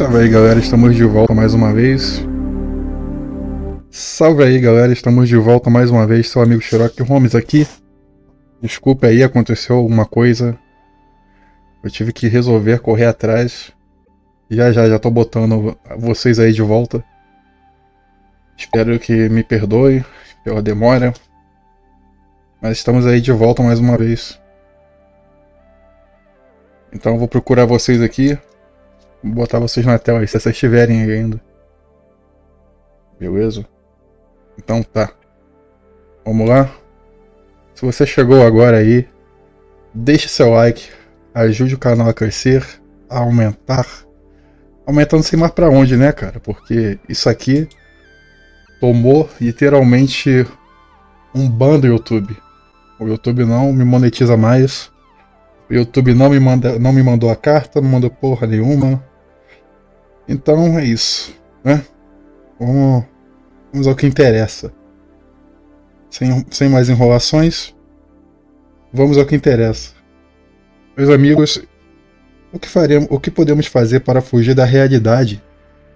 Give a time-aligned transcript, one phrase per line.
[0.00, 2.26] Salve aí galera, estamos de volta mais uma vez.
[3.90, 6.26] Salve aí galera, estamos de volta mais uma vez.
[6.30, 7.68] Seu amigo Cherokee Holmes aqui.
[8.62, 10.58] Desculpe aí, aconteceu alguma coisa.
[11.84, 13.74] Eu tive que resolver correr atrás.
[14.48, 17.04] Já já já tô botando vocês aí de volta.
[18.56, 20.02] Espero que me perdoe
[20.42, 21.12] pela demora.
[22.58, 24.40] Mas estamos aí de volta mais uma vez.
[26.90, 28.38] Então eu vou procurar vocês aqui.
[29.22, 31.40] Botar vocês na tela aí, se vocês estiverem ainda.
[33.18, 33.66] Beleza?
[34.56, 35.10] Então tá.
[36.24, 36.70] Vamos lá?
[37.74, 39.08] Se você chegou agora aí,
[39.92, 40.90] deixe seu like,
[41.34, 42.64] ajude o canal a crescer,
[43.08, 43.86] a aumentar.
[44.86, 46.40] Aumentando sem mais pra onde, né, cara?
[46.40, 47.68] Porque isso aqui
[48.80, 50.46] tomou literalmente
[51.34, 52.36] um ban do YouTube.
[52.98, 54.90] O YouTube não me monetiza mais.
[55.70, 59.02] O YouTube não me, manda, não me mandou a carta, não mandou porra nenhuma.
[60.30, 61.84] Então é isso, né?
[62.56, 63.04] Vamos,
[63.72, 64.72] vamos ao que interessa.
[66.08, 67.74] Sem, sem mais enrolações,
[68.92, 69.90] vamos ao que interessa.
[70.96, 71.60] Meus amigos,
[72.52, 75.42] o que faremos, o que podemos fazer para fugir da realidade?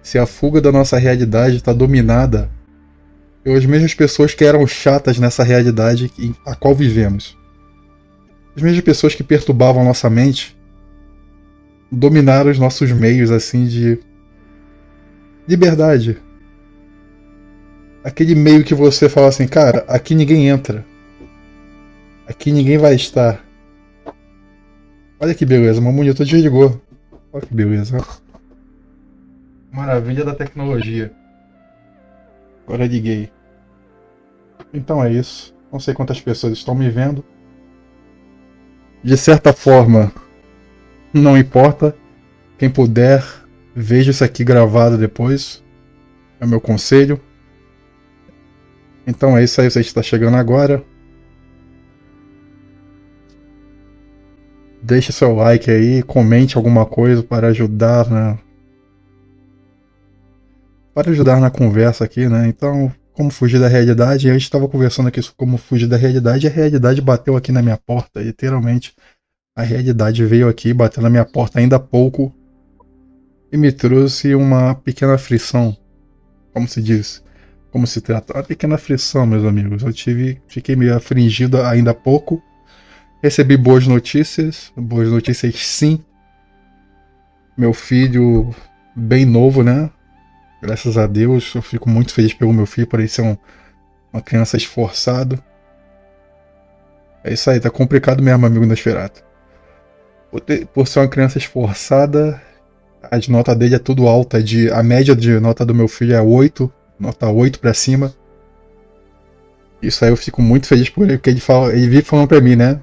[0.03, 2.51] Se a fuga da nossa realidade está dominada
[3.41, 7.37] pelas mesmas pessoas que eram chatas nessa realidade em a qual vivemos.
[8.53, 10.57] As mesmas pessoas que perturbavam nossa mente
[11.89, 13.97] dominaram os nossos meios assim de
[15.47, 16.17] liberdade.
[18.03, 20.85] Aquele meio que você fala assim, cara, aqui ninguém entra.
[22.27, 23.43] Aqui ninguém vai estar.
[25.19, 26.81] Olha que beleza, meu monitor desligou.
[27.31, 27.97] Olha que beleza.
[29.71, 31.11] Maravilha da tecnologia.
[32.65, 33.31] Agora liguei.
[34.73, 35.55] Então é isso.
[35.71, 37.23] Não sei quantas pessoas estão me vendo.
[39.03, 40.11] De certa forma,
[41.13, 41.95] não importa.
[42.57, 43.23] Quem puder
[43.77, 45.61] Veja isso aqui gravado depois.
[46.39, 47.19] É o meu conselho.
[49.05, 50.81] Então é isso aí, você está chegando agora.
[54.81, 58.37] Deixe seu like aí, comente alguma coisa para ajudar na
[60.93, 62.47] para ajudar na conversa aqui, né?
[62.47, 64.29] Então, como fugir da realidade?
[64.29, 67.61] Gente estava conversando aqui sobre como fugir da realidade e a realidade bateu aqui na
[67.61, 68.95] minha porta, literalmente.
[69.57, 72.33] A realidade veio aqui, bateu na minha porta ainda há pouco
[73.51, 75.75] e me trouxe uma pequena aflição.
[76.53, 77.23] Como se diz?
[77.71, 78.33] Como se trata?
[78.33, 79.83] Uma pequena aflição, meus amigos.
[79.83, 82.41] Eu tive, fiquei meio afligido ainda há pouco.
[83.21, 84.71] Recebi boas notícias.
[84.75, 86.03] Boas notícias, sim.
[87.57, 88.53] Meu filho,
[88.95, 89.89] bem novo, né?
[90.61, 93.37] Graças a Deus, eu fico muito feliz pelo meu filho, por ele ser um,
[94.11, 95.41] uma criança esforçado.
[97.23, 99.23] É isso aí, tá complicado mesmo, amigo Nosferatu.
[100.31, 100.41] Por,
[100.73, 102.41] por ser uma criança esforçada,
[103.11, 104.41] a de nota dele é tudo alta.
[104.41, 108.13] De, a média de nota do meu filho é 8, nota 8 para cima.
[109.81, 112.41] Isso aí eu fico muito feliz por ele, porque ele, fala, ele vive falando pra
[112.41, 112.79] mim, né?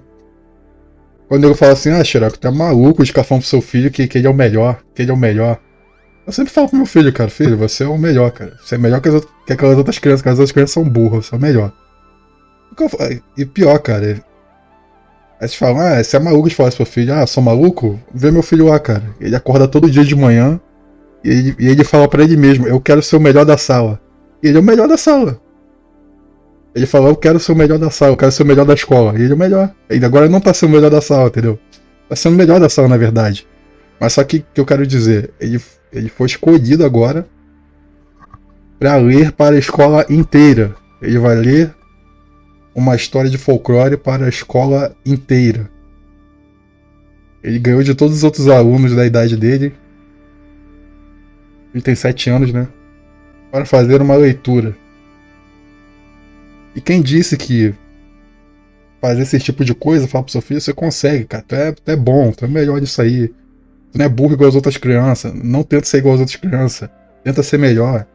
[1.28, 4.18] Quando eu falo assim, ah, Xeraco, tá maluco de falando pro seu filho que, que
[4.18, 5.58] ele é o melhor, que ele é o melhor.
[6.26, 8.56] Eu sempre falo pro meu filho, cara, filho, você é o melhor, cara.
[8.62, 11.26] Você é melhor que, as, que aquelas outras crianças, que as outras crianças são burras,
[11.26, 11.72] você é o melhor.
[13.36, 14.22] E pior, cara,
[15.42, 17.12] Aí você fala, ah, você é maluco de falar isso pro filho.
[17.12, 17.98] Ah, sou maluco?
[18.14, 19.03] Vê meu filho lá, cara.
[19.20, 20.60] Ele acorda todo dia de manhã
[21.25, 24.00] e ele, e ele fala para ele mesmo, eu quero ser o melhor da sala.
[24.41, 25.41] E ele é o melhor da sala.
[26.72, 28.75] Ele fala, eu quero ser o melhor da sala, eu quero ser o melhor da
[28.75, 29.19] escola.
[29.19, 29.75] E ele é o melhor.
[29.91, 31.58] Ele agora não tá sendo o melhor da sala, entendeu?
[32.08, 33.44] Tá sendo o melhor da sala, na verdade.
[33.98, 35.60] Mas só que que eu quero dizer, ele,
[35.92, 37.26] ele foi escolhido agora
[38.78, 40.72] para ler para a escola inteira.
[41.02, 41.75] Ele vai ler
[42.74, 45.70] uma história de folclore para a escola inteira.
[47.42, 49.74] Ele ganhou de todos os outros alunos da idade dele.
[51.74, 52.68] Ele tem 7 anos, né?
[53.50, 54.76] Para fazer uma leitura.
[56.74, 57.74] E quem disse que
[59.00, 61.44] fazer esse tipo de coisa, falar pro seu filho, você consegue, cara.
[61.46, 63.28] Tu é, tu é bom, tu é melhor disso aí.
[63.90, 65.34] Tu não é burro igual as outras crianças.
[65.34, 66.88] Não tenta ser igual as outras crianças.
[67.25, 68.06] Tenta ser melhor.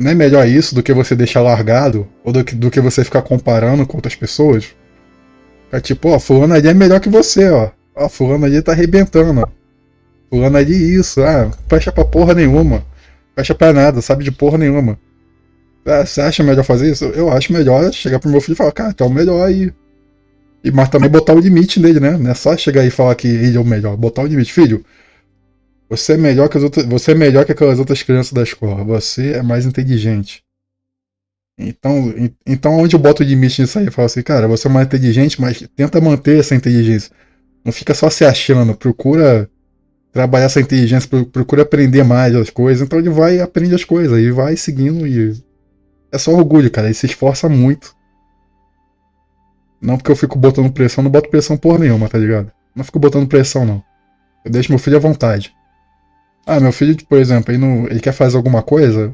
[0.00, 2.08] Não é melhor isso do que você deixar largado?
[2.24, 4.74] Ou do que, do que você ficar comparando com outras pessoas?
[5.70, 7.68] É tipo, ó, fulano ali é melhor que você, ó.
[7.94, 9.46] Ó, fulano ali tá arrebentando, ó.
[10.30, 12.82] Fulano ali isso, ah, fecha pra porra nenhuma.
[13.36, 14.98] Fecha pra nada, sabe de porra nenhuma.
[15.84, 17.04] Ah, você acha melhor fazer isso?
[17.04, 19.70] Eu acho melhor chegar pro meu filho e falar, cara, é o melhor aí.
[20.64, 22.16] E, mas também botar o limite nele, né?
[22.16, 23.98] Não é só chegar e falar que ele é o melhor.
[23.98, 24.50] Botar o limite.
[24.50, 24.82] Filho,
[25.90, 28.84] você é melhor que as outras, você é melhor que aquelas outras crianças da escola.
[28.84, 30.44] Você é mais inteligente.
[31.58, 32.14] Então,
[32.46, 33.86] então onde eu boto o limite nisso aí?
[33.86, 37.10] Eu falo assim, cara, você é mais inteligente, mas tenta manter essa inteligência.
[37.64, 39.50] Não fica só se achando, procura
[40.12, 44.30] trabalhar essa inteligência, procura aprender mais as coisas, então ele vai aprende as coisas, e
[44.30, 45.42] vai seguindo e.
[46.12, 46.86] É só orgulho, cara.
[46.86, 47.94] Ele se esforça muito.
[49.82, 52.52] Não porque eu fico botando pressão, não boto pressão por nenhuma, tá ligado?
[52.76, 53.82] Não fico botando pressão, não.
[54.44, 55.52] Eu deixo meu filho à vontade.
[56.52, 59.12] Ah, meu filho, por exemplo, ele, não, ele quer fazer alguma coisa.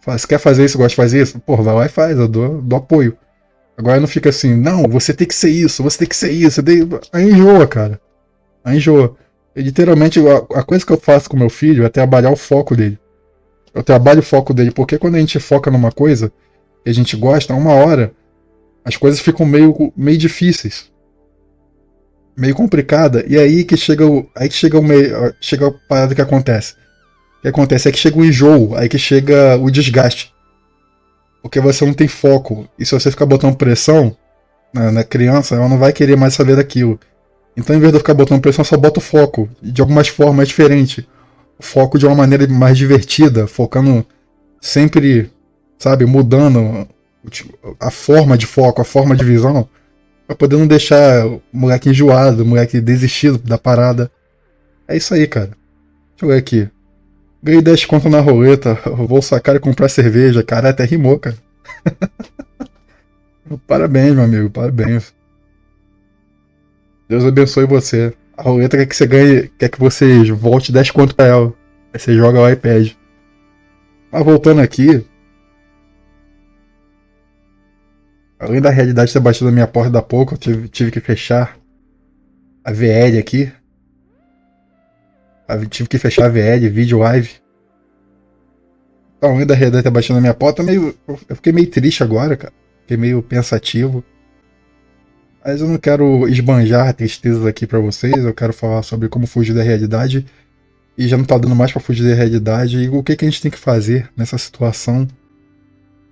[0.00, 1.40] Fala, você quer fazer isso, gosta de fazer isso?
[1.40, 3.18] Pô, vai lá e faz, eu dou, dou apoio.
[3.76, 6.62] Agora não fica assim, não, você tem que ser isso, você tem que ser isso.
[7.12, 8.00] Aí enjoa, cara.
[8.64, 9.16] Aí enjoa.
[9.56, 12.76] E, literalmente, a, a coisa que eu faço com meu filho é trabalhar o foco
[12.76, 12.96] dele.
[13.74, 16.32] Eu trabalho o foco dele, porque quando a gente foca numa coisa
[16.84, 18.12] que a gente gosta, uma hora,
[18.84, 20.88] as coisas ficam meio, meio difíceis.
[22.36, 23.24] Meio complicada.
[23.26, 24.28] E aí que chega o.
[24.34, 25.34] Aí que chega o meio.
[25.40, 26.74] Chega a parada que acontece.
[27.38, 30.32] O que acontece é que chega o enjoo, aí que chega o desgaste.
[31.42, 32.68] Porque você não tem foco.
[32.78, 34.16] E se você ficar botando pressão
[34.72, 36.98] na, na criança, ela não vai querer mais saber daquilo.
[37.56, 39.48] Então, em vez de eu ficar botando pressão, só boto foco.
[39.62, 41.04] De algumas formas diferentes.
[41.58, 44.04] O foco de uma maneira mais divertida, focando
[44.60, 45.30] sempre,
[45.78, 46.86] sabe, mudando
[47.80, 49.68] a forma de foco, a forma de visão,
[50.26, 54.10] pra poder não deixar o moleque enjoado, o moleque desistido da parada.
[54.88, 55.50] É isso aí, cara.
[56.10, 56.68] Deixa eu ver aqui.
[57.42, 58.74] Ganhei 10 conto na roleta,
[59.06, 60.42] vou sacar e comprar cerveja.
[60.42, 61.36] Cara, até rimou, cara.
[63.66, 65.14] parabéns, meu amigo, parabéns.
[67.08, 68.12] Deus abençoe você.
[68.36, 71.54] A roleta quer que você ganhe, quer que você volte 10 conto pra ela.
[71.92, 72.98] Aí você joga lá e pede.
[74.10, 75.04] Mas voltando aqui.
[78.38, 81.56] Além da realidade ter batido na minha porta da pouco, eu tive, tive que fechar
[82.62, 83.50] a VL aqui.
[85.48, 87.30] Eu tive que fechar a VL, vídeo live.
[89.16, 92.36] Então, além da realidade ter batido na minha porta, meio, eu fiquei meio triste agora,
[92.36, 92.52] cara.
[92.82, 94.04] Fiquei meio pensativo.
[95.42, 99.54] Mas eu não quero esbanjar tristezas aqui para vocês, eu quero falar sobre como fugir
[99.54, 100.26] da realidade.
[100.98, 102.78] E já não tá dando mais para fugir da realidade.
[102.78, 105.06] E o que, que a gente tem que fazer nessa situação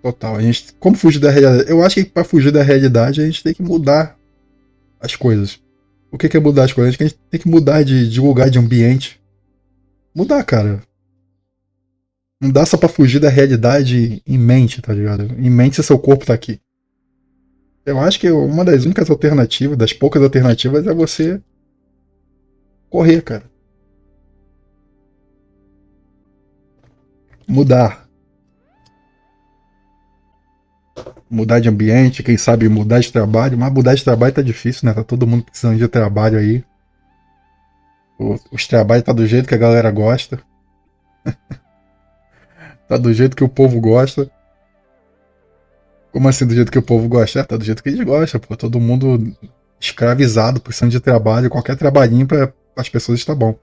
[0.04, 0.36] total.
[0.36, 1.70] A gente, como fugir da realidade?
[1.70, 4.18] Eu acho que para fugir da realidade a gente tem que mudar
[5.00, 5.58] as coisas.
[6.12, 6.94] O que, é mudar as coisas?
[7.00, 9.18] A gente tem que mudar de, de lugar, de ambiente.
[10.14, 10.82] Mudar, cara.
[12.38, 15.22] Não dá só pra fugir da realidade em mente, tá ligado?
[15.38, 16.60] Em mente se seu corpo tá aqui.
[17.86, 21.40] Eu acho que uma das únicas alternativas, das poucas alternativas, é você
[22.90, 23.44] correr, cara.
[27.48, 28.03] Mudar.
[31.34, 34.94] Mudar de ambiente, quem sabe mudar de trabalho, mas mudar de trabalho tá difícil, né?
[34.94, 36.64] Tá todo mundo precisando de trabalho aí.
[38.16, 40.40] O, os trabalhos tá do jeito que a galera gosta.
[42.88, 44.30] tá do jeito que o povo gosta.
[46.12, 47.40] Como assim, do jeito que o povo gosta?
[47.40, 48.54] É, tá do jeito que eles gostam, pô.
[48.56, 49.36] Todo mundo
[49.80, 53.58] escravizado, precisando de trabalho, qualquer trabalhinho para as pessoas está bom.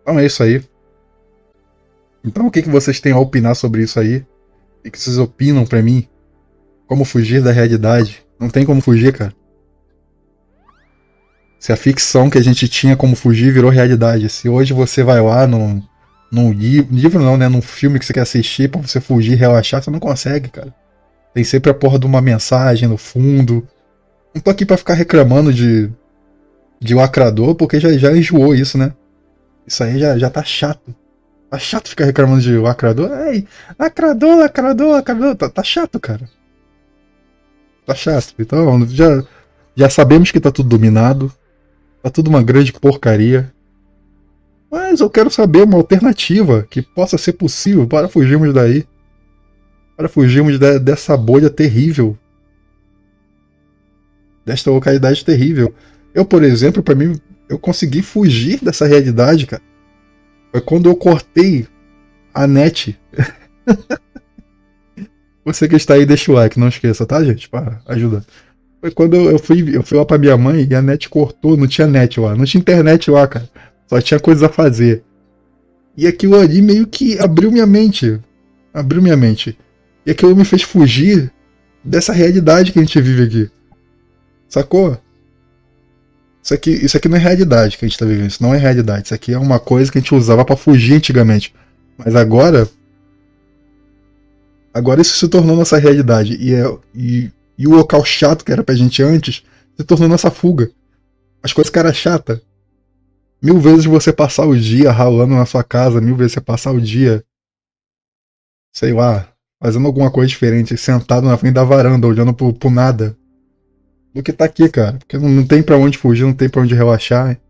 [0.00, 0.64] Então é isso aí.
[2.24, 4.24] Então o que, que vocês têm a opinar sobre isso aí?
[4.82, 6.08] O que vocês opinam para mim?
[6.86, 8.24] Como fugir da realidade?
[8.38, 9.32] Não tem como fugir, cara.
[11.58, 14.28] Se a ficção que a gente tinha como fugir virou realidade.
[14.28, 15.82] Se hoje você vai lá num,
[16.30, 17.48] num livro, não, né?
[17.48, 20.72] Num filme que você quer assistir para você fugir, relaxar, você não consegue, cara.
[21.34, 23.66] Tem sempre a porra de uma mensagem no fundo.
[24.34, 25.90] Não tô aqui pra ficar reclamando de,
[26.80, 28.92] de lacrador, porque já, já enjoou isso, né?
[29.66, 30.94] Isso aí já, já tá chato.
[31.50, 33.10] Tá chato ficar reclamando de lacrador.
[33.28, 33.46] Ei,
[33.78, 35.36] lacrador, lacrador, lacrador.
[35.36, 36.28] Tá, tá chato, cara.
[37.86, 38.34] Tá chato.
[38.38, 39.22] Então, já,
[39.74, 41.32] já sabemos que tá tudo dominado.
[42.02, 43.52] Tá tudo uma grande porcaria.
[44.70, 48.86] Mas eu quero saber uma alternativa que possa ser possível para fugirmos daí
[49.96, 52.16] para fugirmos de, dessa bolha terrível.
[54.44, 55.74] Desta localidade terrível.
[56.14, 59.62] Eu, por exemplo, para mim, eu consegui fugir dessa realidade, cara.
[60.52, 61.66] Foi quando eu cortei
[62.32, 62.98] a net.
[65.46, 67.48] Você que está aí, deixa o like, não esqueça, tá, gente?
[67.48, 68.24] Para ajuda.
[68.80, 71.68] Foi quando eu fui, eu fui lá pra minha mãe e a net cortou, não
[71.68, 73.48] tinha net lá, não tinha internet lá, cara.
[73.86, 75.04] Só tinha coisas a fazer.
[75.96, 78.18] E aquilo ali meio que abriu minha mente.
[78.74, 79.56] Abriu minha mente.
[80.04, 81.32] E aquilo me fez fugir
[81.82, 83.50] dessa realidade que a gente vive aqui.
[84.48, 85.00] Sacou?
[86.42, 88.30] Isso aqui, isso aqui não é realidade que a gente tá vivendo.
[88.30, 89.06] Isso não é realidade.
[89.06, 91.54] Isso aqui é uma coisa que a gente usava para fugir antigamente.
[91.96, 92.68] Mas agora.
[94.76, 96.34] Agora isso se tornou nossa realidade.
[96.34, 99.42] E, é, e, e o local chato que era pra gente antes
[99.74, 100.70] se tornou nossa fuga.
[101.42, 102.42] As coisas que chata.
[103.40, 106.80] Mil vezes você passar o dia ralando na sua casa, mil vezes você passar o
[106.80, 107.24] dia.
[108.70, 109.26] Sei lá,
[109.58, 113.16] fazendo alguma coisa diferente, sentado na frente da varanda, olhando pro, pro nada.
[114.14, 114.98] Do que tá aqui, cara.
[114.98, 117.40] Porque não, não tem para onde fugir, não tem para onde relaxar.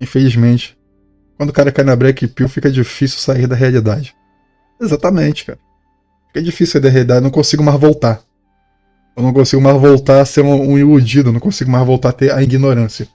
[0.00, 0.78] Infelizmente.
[1.36, 4.14] quando o cara cai na Black Pill, fica difícil sair da realidade.
[4.80, 5.65] Exatamente, cara.
[6.36, 8.20] Fica difícil da realidade, não consigo mais voltar.
[9.16, 12.12] Eu não consigo mais voltar a ser um, um iludido, não consigo mais voltar a
[12.12, 13.08] ter a ignorância.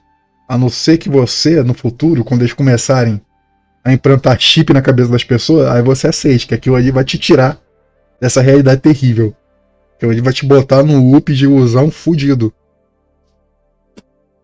[0.48, 3.20] A não ser que você, no futuro, quando eles começarem
[3.84, 7.16] a implantar chip na cabeça das pessoas, aí você aceite que aquilo ali vai te
[7.16, 7.60] tirar
[8.20, 9.32] dessa realidade terrível.
[9.94, 12.52] Aquilo ali vai te botar num loop de ilusão fudido.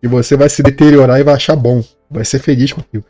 [0.01, 1.83] E você vai se deteriorar e vai achar bom.
[2.09, 3.03] Vai ser feliz com aquilo.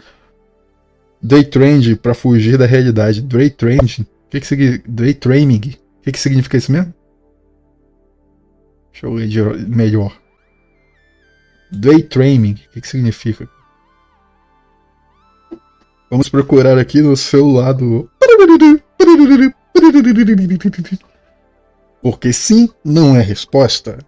[1.21, 3.21] Day Trend para fugir da realidade.
[3.21, 4.07] Day Trend.
[4.29, 4.83] Que que significa?
[4.87, 5.75] Day Training.
[5.99, 6.93] O que que significa isso mesmo?
[8.91, 10.15] Deixa eu ler melhor.
[11.71, 12.53] Day Training.
[12.53, 13.49] O que que significa?
[16.09, 18.09] Vamos procurar aqui no celular do.
[22.01, 23.99] Porque sim não é resposta.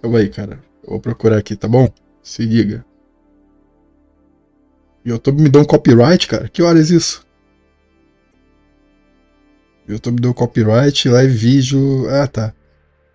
[0.00, 0.62] Calma aí, cara.
[0.82, 1.92] Eu vou procurar aqui, tá bom?
[2.22, 2.84] Se liga.
[5.06, 6.48] YouTube me deu um copyright, cara.
[6.48, 7.24] Que horas isso?
[9.88, 12.08] YouTube deu copyright, live vídeo.
[12.10, 12.52] Ah, tá.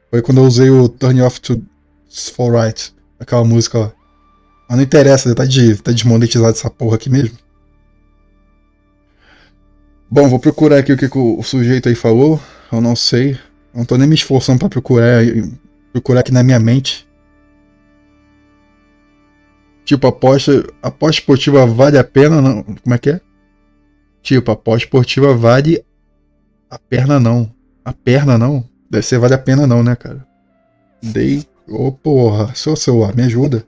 [0.09, 1.61] Foi quando eu usei o Turn Off to
[2.33, 3.93] For Right, aquela música lá.
[4.69, 7.37] Mas não interessa, tá, de, tá desmonetizado essa porra aqui mesmo.
[10.09, 12.39] Bom, vou procurar aqui o que, que o, sujeito aí falou.
[12.71, 13.37] Eu não sei.
[13.73, 15.23] Não tô nem me esforçando para procurar,
[15.91, 17.05] procurar aqui na minha mente.
[19.83, 22.63] Tipo, aposta, aposta esportiva vale a pena não?
[22.63, 23.21] Como é que é?
[24.21, 25.83] Tipo, aposta esportiva vale
[26.69, 27.53] a perna não.
[27.83, 28.63] A perna não.
[28.89, 30.25] Deve ser vale a pena não, né, cara?
[31.01, 31.45] Dei.
[31.67, 32.75] Ô oh, porra, seu
[33.15, 33.65] me ajuda.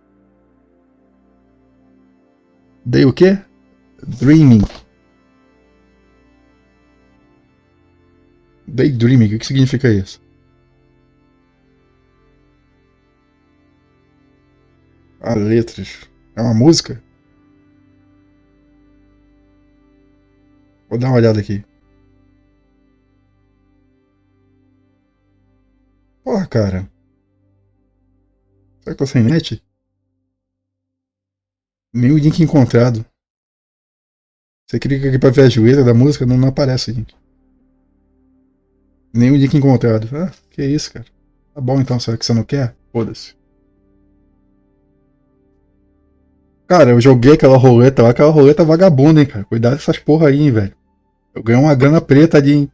[2.85, 3.37] Dei o quê?
[4.05, 4.61] Dreaming.
[8.67, 10.22] Daydreaming, o que significa isso?
[15.23, 16.09] A letras.
[16.35, 17.01] É uma música?
[20.89, 21.63] Vou dar uma olhada aqui.
[26.23, 26.91] Porra, cara.
[28.81, 29.63] Será que tô sem net?
[31.93, 33.05] Nenhum link encontrado.
[34.67, 37.15] Você clica aqui pra ver a letra da música, não, não aparece link.
[39.13, 40.09] Nenhum link encontrado.
[40.15, 41.05] Ah, que isso, cara.
[41.53, 42.75] Tá bom então, será que você não quer?
[42.91, 43.35] Foda-se.
[46.73, 49.45] Cara, eu joguei aquela roleta lá, aquela roleta vagabunda, hein, cara.
[49.45, 50.73] Cuidado com essas porra aí, hein, velho.
[51.35, 52.71] Eu ganhei uma grana preta ali, hein.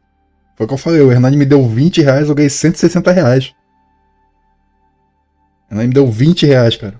[0.56, 3.52] Foi o que eu falei, o Hernani me deu 20 reais, eu ganhei 160 reais.
[5.68, 6.98] O Hernani me deu 20 reais, cara.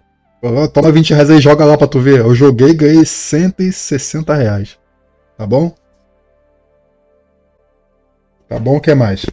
[0.74, 2.18] Toma 20 reais aí joga lá pra tu ver.
[2.20, 4.78] Eu joguei e ganhei 160 reais.
[5.38, 5.74] Tá bom?
[8.46, 9.24] Tá bom, o que mais?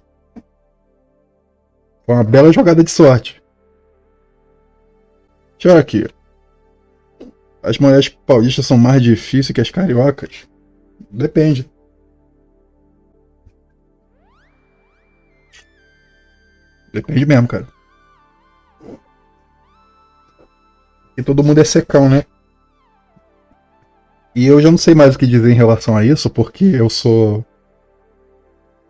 [2.06, 3.44] Foi uma bela jogada de sorte.
[5.58, 6.17] Deixa eu ver aqui.
[7.68, 10.48] As mulheres paulistas são mais difíceis que as cariocas?
[11.12, 11.70] Depende.
[16.94, 17.68] Depende mesmo, cara.
[21.18, 22.24] E todo mundo é secão, né?
[24.34, 26.90] E eu já não sei mais o que dizer em relação a isso, porque eu
[26.90, 27.46] sou.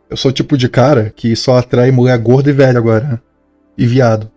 [0.07, 3.19] Eu sou o tipo de cara que só atrai mulher gorda e velha agora, né?
[3.75, 4.29] E viado.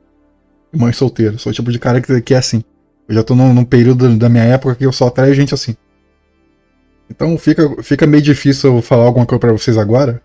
[0.72, 1.36] E mãe solteira.
[1.36, 2.64] Sou o tipo de cara que, que é assim.
[3.10, 5.76] Eu já tô num, num período da minha época que eu só atraio gente assim.
[7.10, 10.22] Então fica, fica meio difícil eu falar alguma coisa pra vocês agora,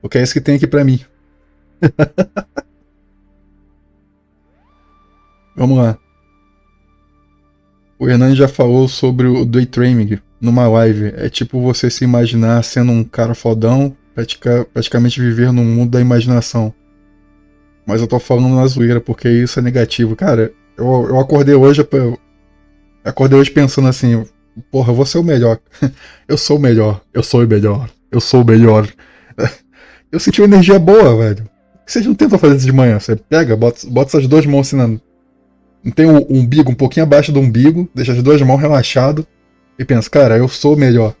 [0.00, 0.98] porque é isso que tem aqui pra mim.
[5.54, 5.98] Vamos lá.
[7.98, 11.12] O Hernani já falou sobre o day training numa live.
[11.18, 16.00] É tipo você se imaginar sendo um cara fodão, pratica, praticamente viver num mundo da
[16.00, 16.72] imaginação.
[17.86, 20.16] Mas eu tô falando na zoeira porque isso é negativo.
[20.16, 21.86] Cara, eu, eu acordei hoje.
[21.92, 22.18] Eu
[23.04, 24.24] acordei hoje pensando assim,
[24.70, 25.58] porra, eu vou ser o melhor.
[26.28, 28.88] eu sou o melhor, eu sou o melhor, eu sou o melhor.
[30.10, 31.48] eu senti uma energia boa, velho.
[31.86, 32.98] Vocês não tentam fazer isso de manhã?
[32.98, 34.88] Você pega, bota, bota essas duas mãos assim na.
[34.88, 39.24] Não tem o umbigo um pouquinho abaixo do umbigo, deixa as duas mãos relaxado
[39.78, 41.14] e pensa, cara, eu sou o melhor.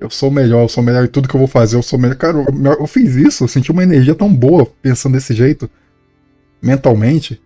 [0.00, 1.82] Eu sou o melhor, eu sou o melhor em tudo que eu vou fazer, eu
[1.82, 2.16] sou o melhor.
[2.16, 5.70] Cara, eu, eu fiz isso, eu senti uma energia tão boa pensando desse jeito,
[6.60, 7.40] mentalmente.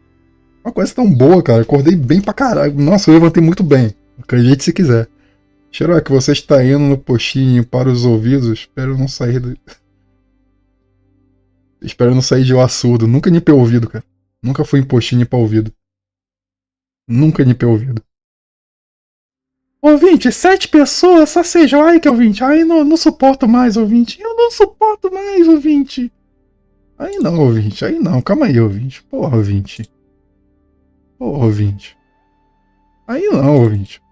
[0.64, 1.62] Uma coisa tão boa, cara.
[1.62, 2.74] Acordei bem pra caralho.
[2.74, 3.94] Nossa, eu levantei muito bem.
[4.18, 5.08] Acredite se quiser.
[5.70, 8.46] que você está indo no postinho para os ouvidos.
[8.46, 9.56] Espero não sair do.
[11.80, 13.06] Espero não sair de lá surdo.
[13.06, 14.04] Nunca nipei ouvido, cara.
[14.42, 15.72] Nunca fui em postinho para ouvido.
[17.06, 18.02] Nunca nipei ouvido.
[19.80, 22.42] Ouvinte, sete pessoas, só seja like, ouvinte.
[22.42, 24.20] Ai, não, não suporto mais, ouvinte.
[24.20, 26.12] Eu não suporto mais, ouvinte.
[26.98, 27.84] Aí não, ouvinte.
[27.84, 28.20] Aí não.
[28.20, 29.02] Calma aí, ouvinte.
[29.04, 29.88] Porra, ouvinte.
[31.18, 31.98] Ô, ouvinte.
[33.06, 34.02] Aí não, ouvinte.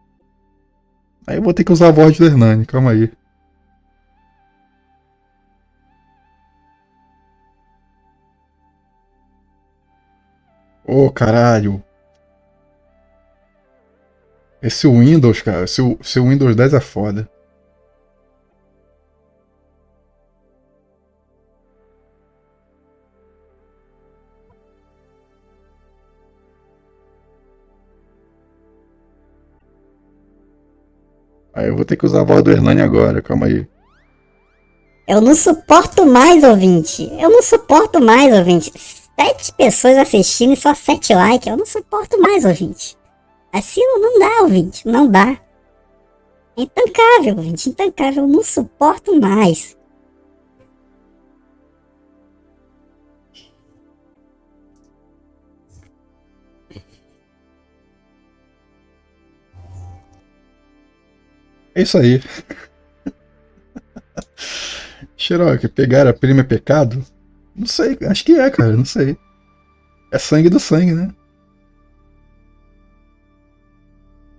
[1.26, 3.12] Aí eu vou ter que usar a voz do Hernani, calma aí.
[10.84, 11.82] Ô, caralho.
[14.62, 17.28] Esse Windows, cara, esse, esse Windows 10 é foda.
[31.56, 33.66] Aí eu vou ter que usar a voz do Hernani agora, calma aí.
[35.08, 37.10] Eu não suporto mais, ouvinte.
[37.18, 38.70] Eu não suporto mais, ouvinte.
[38.76, 41.46] Sete pessoas assistindo e só sete likes.
[41.46, 42.98] Eu não suporto mais, ouvinte.
[43.50, 44.86] Assim não dá, ouvinte.
[44.86, 45.38] Não dá.
[46.56, 47.70] Intancável, ouvinte.
[47.70, 48.25] Intancável.
[48.25, 49.75] Eu não suporto mais.
[61.76, 62.23] É isso aí.
[65.14, 67.04] Xiroque, pegar a prima é pecado?
[67.54, 69.18] Não sei, acho que é, cara, não sei.
[70.11, 71.14] É sangue do sangue, né?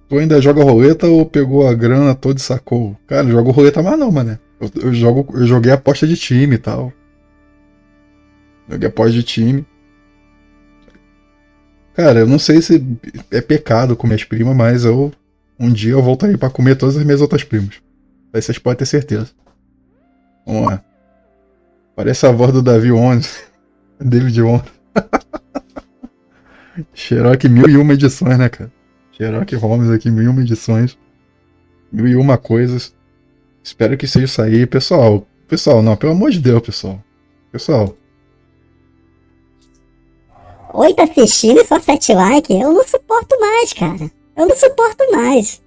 [0.10, 2.98] Tu ainda joga roleta ou pegou a grana toda e sacou?
[3.06, 4.39] Cara, não jogo roleta mais não, mano.
[4.60, 6.91] Eu, eu, jogo, eu joguei aposta de time e tal.
[8.67, 9.63] Joguei aposta de time.
[11.94, 12.84] Cara, eu não sei se
[13.29, 15.12] é pecado comer as primas, mas eu
[15.59, 17.81] um dia eu voltarei para comer todas as minhas outras primas.
[18.33, 19.31] Aí vocês podem ter certeza.
[20.45, 20.83] Vamos lá.
[21.95, 23.29] Parece a voz do Davi 11.
[23.99, 24.63] David 11.
[26.93, 28.71] Xerox mil e uma edições, né, cara?
[29.11, 30.97] Xerox Holmes aqui, mil e uma edições.
[31.91, 32.93] Mil e uma coisas.
[33.63, 34.65] Espero que seja aí.
[34.67, 37.03] Pessoal, pessoal, não, pelo amor de Deus, pessoal.
[37.51, 37.97] Pessoal.
[40.73, 42.55] Oi, tá assistindo e só 7 likes?
[42.55, 44.12] Eu não suporto mais, cara.
[44.38, 45.63] Eu não suporto mais.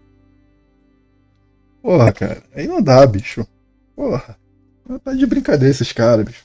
[1.83, 2.43] Porra, cara.
[2.55, 3.45] Aí não dá, bicho.
[3.97, 4.39] Porra.
[5.05, 6.45] Tá de brincadeira esses caras, bicho.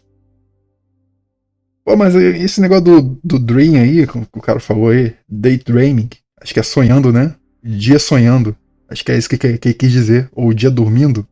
[1.83, 6.09] Pô, mas esse negócio do, do Dream aí, como o cara falou aí, Daydreaming,
[6.41, 7.35] acho que é sonhando, né?
[7.63, 8.55] Dia sonhando.
[8.89, 10.27] Acho que é isso que, que, que quis dizer.
[10.33, 11.27] Ou dia dormindo.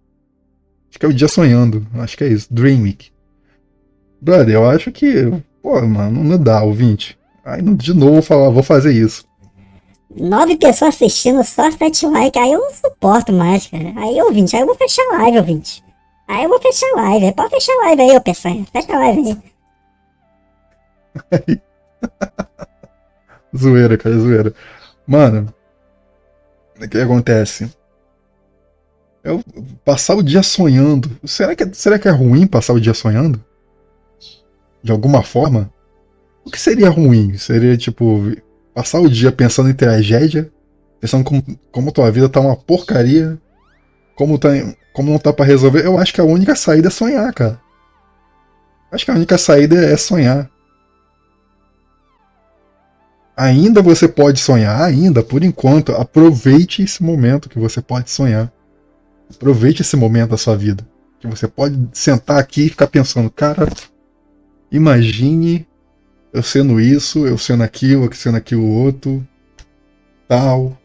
[0.89, 1.87] Acho que é o dia sonhando.
[1.95, 2.53] Acho que é isso.
[2.53, 2.97] Dreaming.
[4.21, 5.31] Brother, eu acho que.
[5.61, 7.17] Pô, mano, não dá, ouvinte.
[7.43, 9.25] Aí de novo vou falar, vou fazer isso
[10.15, 13.93] nove pessoas assistindo, só sete likes, aí eu não suporto mais, cara.
[13.97, 15.83] Aí, ouvinte, aí eu vou fechar a live, ouvinte.
[16.27, 18.65] Aí eu vou fechar a live, pode fechar a live aí, ô Peçanha.
[18.71, 19.41] Fecha a live
[21.41, 21.61] aí.
[23.55, 24.53] zoeira, cara, zoeira.
[25.05, 25.53] Mano,
[26.79, 27.71] o que acontece?
[29.23, 29.43] Eu
[29.85, 31.09] passar o dia sonhando.
[31.23, 33.43] Será que, será que é ruim passar o dia sonhando?
[34.81, 35.71] De alguma forma?
[36.45, 37.37] O que seria ruim?
[37.37, 38.35] Seria tipo
[38.73, 40.51] passar o dia pensando em tragédia,
[40.99, 43.37] pensando como, como tua vida tá uma porcaria,
[44.15, 44.49] como, tá,
[44.93, 47.59] como não tá para resolver, eu acho que a única saída é sonhar, cara.
[48.91, 50.49] Acho que a única saída é sonhar.
[53.35, 58.51] Ainda você pode sonhar, ainda, por enquanto, aproveite esse momento que você pode sonhar.
[59.29, 60.87] Aproveite esse momento da sua vida.
[61.19, 63.67] Que você pode sentar aqui e ficar pensando, cara,
[64.71, 65.65] imagine
[66.33, 69.25] eu sendo isso, eu sendo aquilo, eu sendo aquilo outro,
[70.27, 70.75] tal.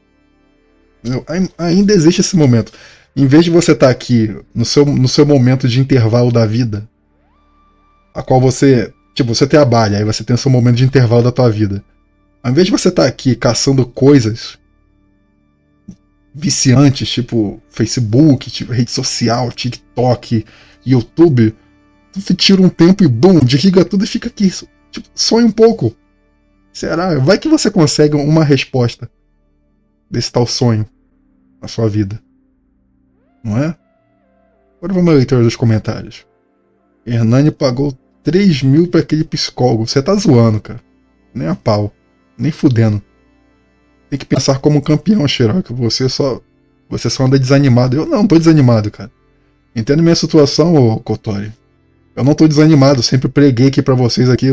[1.03, 1.25] Eu,
[1.57, 2.71] ainda existe esse momento.
[3.17, 6.45] Em vez de você estar tá aqui no seu, no seu momento de intervalo da
[6.45, 6.87] vida,
[8.15, 8.93] a qual você.
[9.15, 11.51] Tipo, você tem a balha, aí você tem o seu momento de intervalo da tua
[11.51, 11.83] vida.
[12.43, 14.59] Ao invés de você estar tá aqui caçando coisas
[16.33, 20.45] viciantes, tipo Facebook, tipo rede social, TikTok,
[20.87, 21.55] YouTube,
[22.13, 24.53] tu tira um tempo e bum, desliga tudo e fica aqui
[24.91, 25.95] Tipo, sonhe um pouco.
[26.73, 27.19] Será?
[27.19, 29.11] Vai que você consegue uma resposta
[30.11, 30.87] desse tal sonho
[31.61, 32.21] na sua vida.
[33.43, 33.77] Não é?
[34.79, 36.27] Agora vamos à leitura dos comentários.
[37.05, 39.87] Hernani pagou 3 mil pra aquele psicólogo.
[39.87, 40.81] Você tá zoando, cara.
[41.35, 41.93] Nem a pau.
[42.37, 43.03] Nem fudendo.
[44.09, 45.73] Tem que pensar como campeão, Xiroque.
[45.73, 46.41] Você só.
[46.89, 47.97] Você só anda desanimado.
[47.97, 49.11] Eu não, tô desanimado, cara.
[49.75, 51.53] Entendo minha situação, ô Kotori.
[52.19, 54.49] Eu não tô desanimado, sempre preguei aqui para vocês aqui,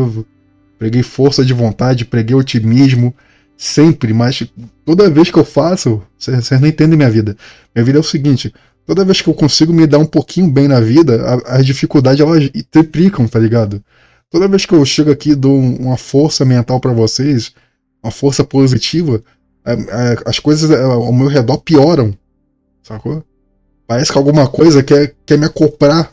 [0.77, 3.11] preguei força de vontade, preguei otimismo,
[3.57, 4.43] sempre, mas
[4.85, 7.35] toda vez que eu faço, vocês não entendem minha vida.
[7.75, 8.53] Minha vida é o seguinte,
[8.85, 12.51] toda vez que eu consigo me dar um pouquinho bem na vida, as dificuldades elas
[12.69, 13.83] triplicam, tá ligado?
[14.29, 17.51] Toda vez que eu chego aqui e dou uma força mental para vocês,
[18.03, 19.23] uma força positiva,
[20.23, 22.15] as coisas ao meu redor pioram,
[22.83, 23.23] sacou?
[23.87, 26.11] Parece que alguma coisa quer, quer me acoplar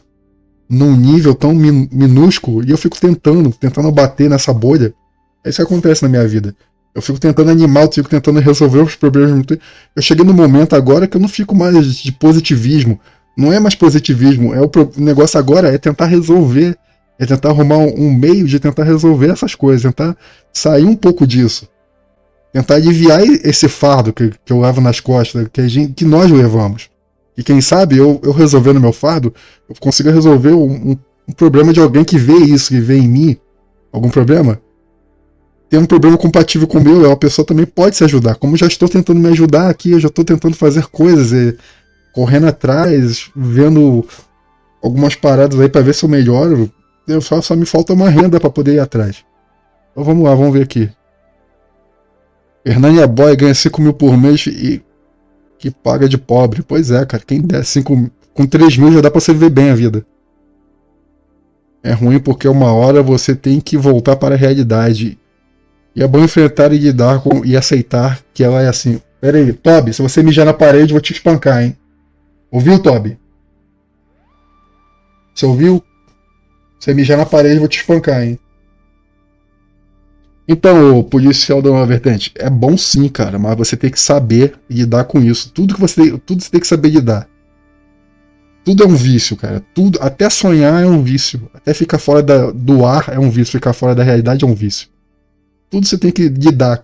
[0.72, 4.94] num nível tão min minúsculo e eu fico tentando, tentando bater nessa bolha.
[5.44, 6.56] É isso que acontece na minha vida.
[6.94, 9.44] Eu fico tentando animar, eu fico tentando resolver os problemas.
[9.94, 12.98] Eu cheguei no momento agora que eu não fico mais de positivismo.
[13.37, 14.54] Não é mais positivismo.
[14.54, 16.74] É o, o negócio agora é tentar resolver.
[17.18, 19.82] É tentar arrumar um, um meio de tentar resolver essas coisas.
[19.82, 20.16] Tentar
[20.54, 21.68] sair um pouco disso.
[22.50, 26.91] Tentar aliviar esse fardo que, que eu levo nas costas, que, gente, que nós levamos.
[27.42, 29.35] E quem sabe eu, eu resolvendo meu fardo,
[29.68, 30.96] eu consigo resolver um, um,
[31.28, 33.37] um problema de alguém que vê isso, que vê em mim
[33.92, 34.61] algum problema
[35.72, 38.35] tem um problema compatível com o meu, a pessoa também pode se ajudar.
[38.35, 41.57] Como já estou tentando me ajudar aqui, eu já estou tentando fazer coisas, e,
[42.12, 44.07] correndo atrás, vendo
[44.83, 46.70] algumas paradas aí para ver se eu melhoro.
[47.09, 49.24] Eu só, só me falta uma renda para poder ir atrás.
[49.92, 50.90] Então vamos lá, vamos ver aqui.
[52.66, 54.83] Hernânia Boy ganha 5 mil por mês e
[55.62, 56.61] que paga de pobre.
[56.61, 57.22] Pois é, cara.
[57.25, 60.05] Quem der 5 com 3 mil já dá pra você viver bem a vida.
[61.85, 65.16] É ruim porque uma hora você tem que voltar para a realidade.
[65.94, 69.01] E é bom enfrentar e lidar com e aceitar que ela é assim.
[69.20, 71.77] Pera aí, Toby, se você mijar na parede, eu vou te espancar, hein?
[72.51, 73.16] Ouviu, Toby?
[75.33, 75.83] Você ouviu?
[76.81, 78.37] Você mijar na parede, eu vou te espancar, hein?
[80.46, 85.05] Então, policial da uma vertente, é bom sim, cara, mas você tem que saber lidar
[85.05, 85.50] com isso.
[85.52, 87.28] Tudo que você, tudo você tem que saber lidar.
[88.64, 89.64] Tudo é um vício, cara.
[89.74, 91.50] Tudo, até sonhar é um vício.
[91.52, 93.52] Até ficar fora da, do ar é um vício.
[93.52, 94.88] Ficar fora da realidade é um vício.
[95.68, 96.83] Tudo você tem que lidar.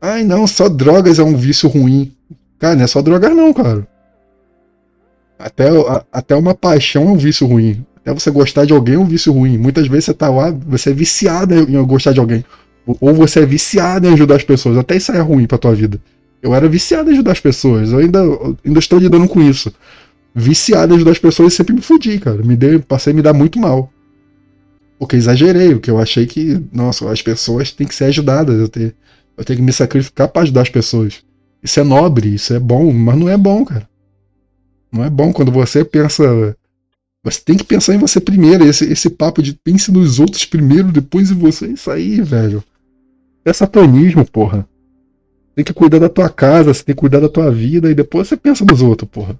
[0.00, 2.12] Ai, não, só drogas é um vício ruim.
[2.58, 3.86] Cara, não é só drogas não, cara.
[5.38, 7.84] Até, a, até uma paixão é um vício ruim.
[7.96, 9.56] Até você gostar de alguém é um vício ruim.
[9.56, 12.44] Muitas vezes você tá lá, você é viciado em gostar de alguém.
[12.86, 14.76] Ou você é viciado em ajudar as pessoas.
[14.76, 16.00] Até isso é ruim pra tua vida.
[16.42, 17.92] Eu era viciado em ajudar as pessoas.
[17.92, 18.20] Eu ainda,
[18.64, 19.72] ainda estou lidando com isso.
[20.34, 22.42] Viciado em ajudar as pessoas e sempre me fudi, cara.
[22.42, 23.92] Me dei, passei a me dar muito mal.
[24.98, 28.92] Porque exagerei, porque eu achei que, nossa, as pessoas têm que ser ajudadas, eu tenho,
[29.36, 31.22] eu tenho que me sacrificar para ajudar as pessoas.
[31.62, 33.88] Isso é nobre, isso é bom, mas não é bom, cara.
[34.92, 36.56] Não é bom quando você pensa.
[37.24, 38.64] Você tem que pensar em você primeiro.
[38.64, 41.68] Esse, esse papo de pense nos outros primeiro, depois em você.
[41.68, 42.62] Isso aí, velho.
[43.44, 44.68] É satanismo, porra.
[45.54, 48.28] Tem que cuidar da tua casa, você tem que cuidar da tua vida e depois
[48.28, 49.38] você pensa nos outros, porra.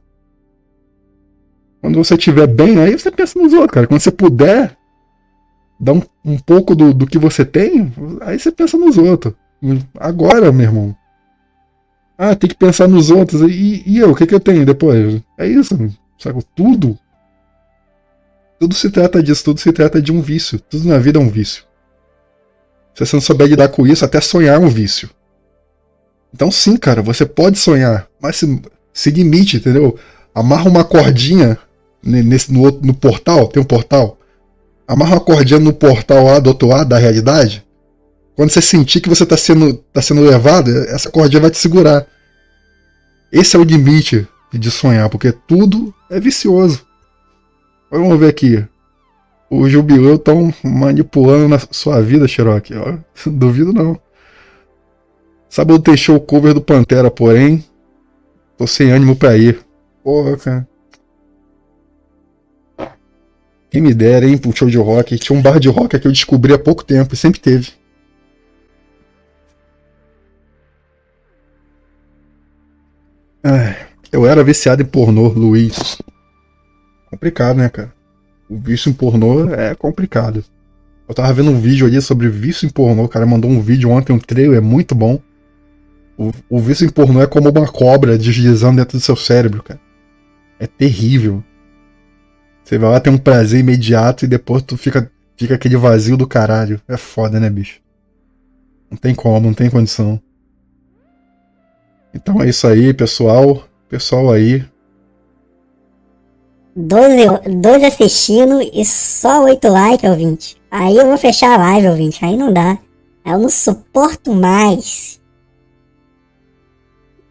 [1.81, 3.87] Quando você estiver bem, aí você pensa nos outros, cara.
[3.87, 4.77] Quando você puder,
[5.81, 9.35] dá um, um pouco do, do que você tem, aí você pensa nos outros.
[9.99, 10.97] Agora, meu irmão.
[12.17, 13.41] Ah, tem que pensar nos outros.
[13.43, 15.21] E, e eu, o que, que eu tenho depois?
[15.39, 15.77] É isso,
[16.19, 16.45] sabe?
[16.55, 16.97] Tudo.
[18.61, 20.61] Tudo se trata disso, tudo se trata de um vício.
[20.61, 21.65] Tudo na vida é um vício.
[22.95, 25.09] Se você não souber lidar com isso, até sonhar é um vício.
[26.35, 29.99] Então sim, cara, você pode sonhar, mas se, se limite, entendeu?
[30.35, 31.59] Amarra uma cordinha
[32.03, 34.19] nesse, no, no portal, tem um portal
[34.93, 37.65] amarra uma cordinha no portal lá do outro lado da realidade.
[38.35, 42.07] Quando você sentir que você está sendo, tá sendo levado, essa cordinha vai te segurar.
[43.31, 46.85] Esse é o limite de sonhar, porque tudo é vicioso.
[47.91, 48.65] Vamos ver aqui.
[49.55, 52.73] O jubileu estão manipulando na sua vida, Cherokee.
[53.31, 54.01] Duvido não.
[55.51, 57.63] Sabe, eu deixei o cover do Pantera, porém,
[58.57, 59.61] tô sem ânimo pra ir.
[60.03, 60.69] Porra, cara.
[63.71, 65.19] Quem me dera, hein, pro show de rock.
[65.19, 67.73] Tinha um bar de rock que eu descobri há pouco tempo, e sempre teve.
[74.11, 75.99] eu era viciado em pornô, Luiz.
[77.11, 78.02] Complicado, né, cara?
[78.53, 80.45] O vício em pornô é complicado.
[81.09, 83.05] Eu tava vendo um vídeo ali sobre vício em pornô.
[83.05, 85.19] O cara mandou um vídeo ontem, um trailer, é muito bom.
[86.19, 89.81] O, o vício em pornô é como uma cobra deslizando dentro do seu cérebro, cara.
[90.61, 91.43] É terrível.
[92.63, 96.27] Você vai lá ter um prazer imediato e depois tu fica, fica aquele vazio do
[96.27, 96.79] caralho.
[96.87, 97.81] É foda, né, bicho?
[98.91, 100.21] Não tem como, não tem condição.
[102.13, 103.67] Então é isso aí, pessoal.
[103.89, 104.63] Pessoal aí.
[106.75, 110.57] 12, 12 assistindo e só 8 likes, ouvinte.
[110.71, 112.25] Aí eu vou fechar a live, ouvinte.
[112.25, 112.79] Aí não dá.
[113.25, 115.21] Eu não suporto mais.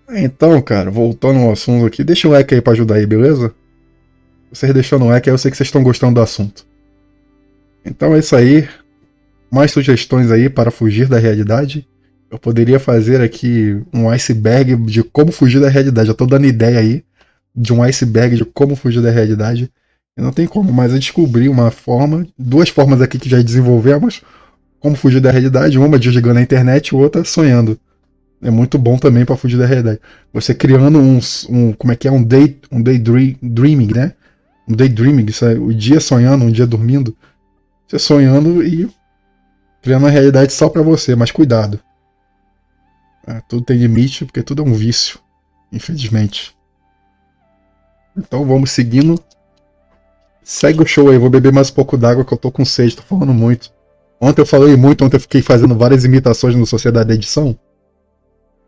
[0.09, 3.53] Então, cara, voltando ao assunto aqui, deixa o like aí pra ajudar aí, beleza?
[4.51, 6.65] Vocês deixando um like, eu sei que vocês estão gostando do assunto.
[7.85, 8.67] Então é isso aí.
[9.49, 11.87] Mais sugestões aí para fugir da realidade.
[12.29, 16.09] Eu poderia fazer aqui um iceberg de como fugir da realidade.
[16.09, 17.03] Eu tô dando ideia aí
[17.55, 19.71] de um iceberg de como fugir da realidade.
[20.17, 24.21] E não tem como, mas eu descobri uma forma, duas formas aqui que já desenvolvemos,
[24.79, 27.79] como fugir da realidade, uma desligando a internet outra sonhando.
[28.41, 29.99] É muito bom também para fugir da realidade.
[30.33, 34.13] Você criando um, um, como é que é um day um daydreaming, né?
[34.67, 37.15] um daydreaming, isso é o dia sonhando, um dia dormindo.
[37.87, 38.89] Você sonhando e
[39.81, 41.79] criando uma realidade só para você, mas cuidado.
[43.27, 45.19] É, tudo tem limite, porque tudo é um vício,
[45.71, 46.55] infelizmente.
[48.17, 49.19] Então vamos seguindo.
[50.43, 52.95] Segue o show aí, vou beber mais um pouco d'água que eu tô com sede,
[52.95, 53.71] tô falando muito.
[54.19, 57.57] Ontem eu falei muito, ontem eu fiquei fazendo várias imitações no Sociedade da Edição.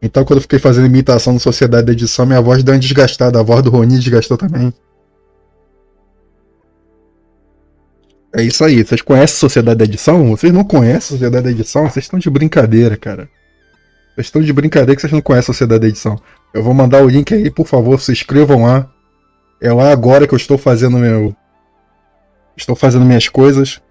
[0.01, 3.39] Então quando eu fiquei fazendo imitação no Sociedade da Edição, minha voz deu uma desgastada,
[3.39, 4.73] a voz do Roni desgastou também.
[8.35, 10.31] É isso aí, vocês conhecem Sociedade da Edição?
[10.31, 11.83] Vocês não conhecem Sociedade da Edição?
[11.87, 13.29] Vocês estão de brincadeira, cara.
[14.15, 16.19] Vocês estão de brincadeira que vocês não conhecem Sociedade da Edição.
[16.51, 18.91] Eu vou mandar o link aí, por favor, se inscrevam lá.
[19.63, 21.33] É lá agora que eu estou fazendo meu.
[22.57, 23.81] Estou fazendo minhas coisas.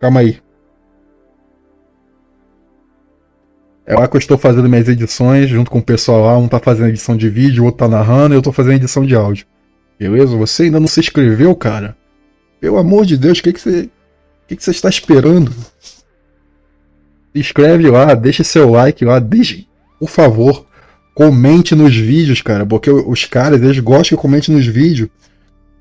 [0.00, 0.40] Calma aí.
[3.84, 6.38] É lá que eu estou fazendo minhas edições, junto com o pessoal lá.
[6.38, 9.04] Um tá fazendo edição de vídeo, o outro tá narrando, e eu tô fazendo edição
[9.04, 9.44] de áudio.
[9.98, 10.34] Beleza?
[10.38, 11.94] Você ainda não se inscreveu, cara?
[12.58, 13.82] Pelo amor de Deus, o que, que você.
[13.82, 15.52] O que, que você está esperando?
[15.78, 16.04] Se
[17.34, 19.68] inscreve lá, deixe seu like lá, deixe.
[20.00, 20.66] Por favor,
[21.18, 22.64] comente nos vídeos, cara.
[22.64, 25.08] Porque os caras, eles gostam que comente nos vídeos.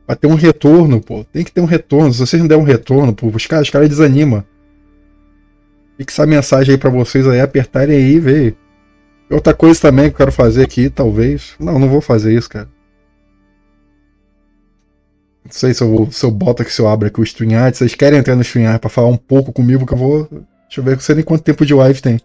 [0.08, 1.23] Pra ter um retorno, pô.
[1.26, 2.12] Tem que ter um retorno.
[2.12, 4.43] Se vocês não der um retorno, pô, os caras, os caras desanimam.
[5.95, 8.58] Fixa a mensagem aí pra vocês aí, apertarem aí e ver.
[9.30, 11.54] Outra coisa também que eu quero fazer aqui, talvez.
[11.60, 12.67] Não, não vou fazer isso, cara.
[15.45, 17.78] Não sei se eu, se eu boto aqui, se eu abro aqui o StreamYard.
[17.78, 20.28] Vocês querem entrar no StreamYard pra falar um pouco comigo que eu vou.
[20.32, 22.19] Deixa eu ver, não sei nem quanto tempo de live tem.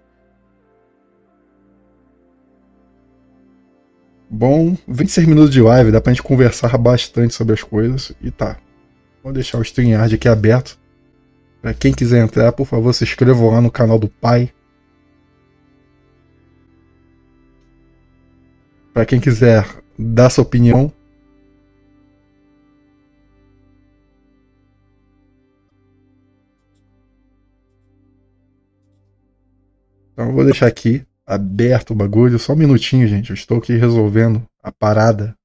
[4.34, 8.12] Bom, 26 minutos de live, dá pra gente conversar bastante sobre as coisas.
[8.18, 8.56] E tá.
[9.22, 10.78] Vou deixar o StreamYard aqui aberto.
[11.60, 14.50] Pra quem quiser entrar, por favor, se inscrevam lá no canal do pai.
[18.94, 19.66] Pra quem quiser
[19.98, 20.90] dar sua opinião,
[30.14, 32.38] Então eu vou deixar aqui aberto o bagulho.
[32.38, 33.30] Só um minutinho, gente.
[33.30, 35.36] Eu estou aqui resolvendo a parada.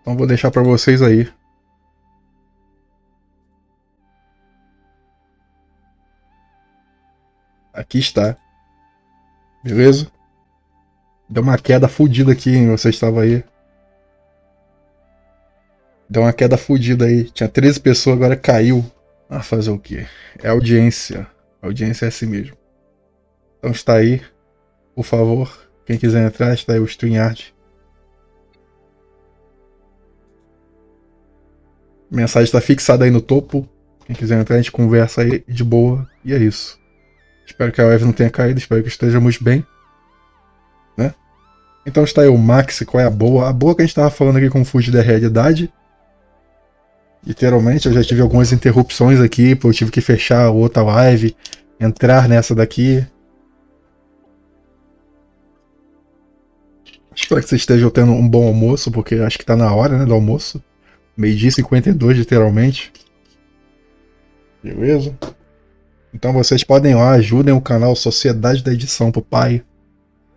[0.00, 1.32] Então vou deixar para vocês aí.
[7.72, 8.36] Aqui está.
[9.64, 10.10] Beleza?
[11.32, 12.68] Deu uma queda fodida aqui, hein?
[12.68, 13.42] Você estava aí.
[16.06, 17.24] Deu uma queda fodida aí.
[17.30, 18.84] Tinha 13 pessoas, agora caiu.
[19.30, 20.06] Ah, fazer o quê?
[20.42, 21.26] É audiência.
[21.62, 22.54] A audiência é assim mesmo.
[23.58, 24.20] Então está aí.
[24.94, 27.54] Por favor, quem quiser entrar, está aí o StreamYard.
[32.10, 33.66] Mensagem está fixada aí no topo.
[34.04, 36.06] Quem quiser entrar, a gente conversa aí de boa.
[36.22, 36.78] E é isso.
[37.46, 38.58] Espero que a live não tenha caído.
[38.58, 39.66] Espero que estejamos bem.
[41.84, 43.48] Então está aí o Max, qual é a boa?
[43.48, 45.72] A boa que a gente estava falando aqui com fugir da realidade.
[47.24, 51.36] Literalmente, eu já tive algumas interrupções aqui, eu tive que fechar outra live,
[51.78, 53.06] entrar nessa daqui.
[57.14, 60.04] Espero que vocês estejam tendo um bom almoço, porque acho que está na hora né,
[60.04, 60.62] do almoço.
[61.16, 62.92] Meio-dia 52, literalmente.
[64.62, 65.16] Beleza?
[66.14, 69.62] Então vocês podem ir lá, ajudem o canal Sociedade da Edição pro pai.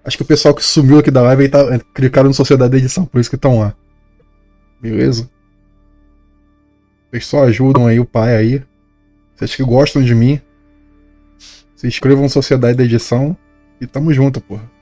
[0.06, 3.08] Acho que o pessoal que sumiu aqui da live tá, clicaram no Sociedade da Edição,
[3.08, 3.76] por isso que estão lá.
[4.80, 5.28] Beleza?
[7.10, 8.64] Vocês só ajudam aí o pai aí.
[9.36, 10.40] Vocês que gostam de mim.
[11.76, 13.36] Se inscrevam no Sociedade da Edição.
[13.82, 14.76] E tamo junto, porra.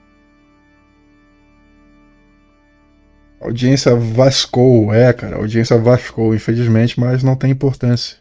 [3.40, 8.18] audiência vascou, é, cara, audiência vascou, infelizmente, mas não tem importância.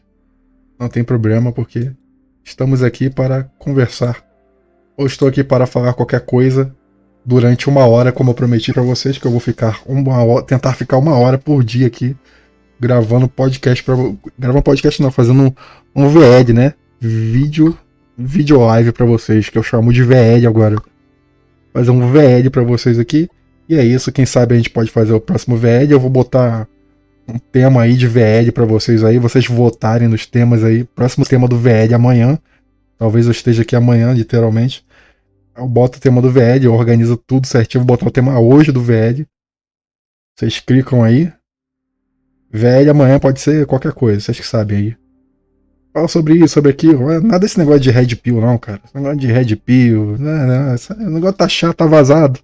[0.79, 1.93] Não tem problema, porque
[2.43, 4.25] estamos aqui para conversar.
[4.97, 6.75] Ou estou aqui para falar qualquer coisa
[7.25, 10.75] durante uma hora, como eu prometi para vocês, que eu vou ficar uma hora, tentar
[10.75, 12.17] ficar uma hora por dia aqui
[12.81, 13.95] gravando podcast para
[14.37, 15.43] gravando podcast não, fazendo
[15.95, 16.75] um, um VED, né?
[17.01, 17.79] Vídeo
[18.17, 20.77] vídeo live para vocês, que eu chamo de VED agora.
[21.73, 23.29] Fazer um VED para vocês aqui.
[23.69, 26.69] E é isso, quem sabe a gente pode fazer o próximo VED, eu vou botar
[27.27, 30.85] um tema aí de VED para vocês aí, vocês votarem nos temas aí.
[30.85, 32.39] Próximo tema do VED amanhã.
[32.99, 34.85] Talvez eu esteja aqui amanhã, literalmente.
[35.57, 37.85] Eu boto o tema do VED, eu organizo tudo certinho.
[37.85, 39.27] Vou botar o tema hoje do VED.
[40.35, 41.31] Vocês clicam aí.
[42.51, 44.97] VED amanhã pode ser qualquer coisa, vocês que sabem aí.
[45.93, 47.07] Fala sobre isso, sobre aquilo.
[47.21, 48.81] Nada desse negócio de Red Pill, não, cara.
[48.83, 50.17] Esse negócio de Red Pill.
[50.19, 52.41] Não, não, esse negócio tá chato, tá vazado.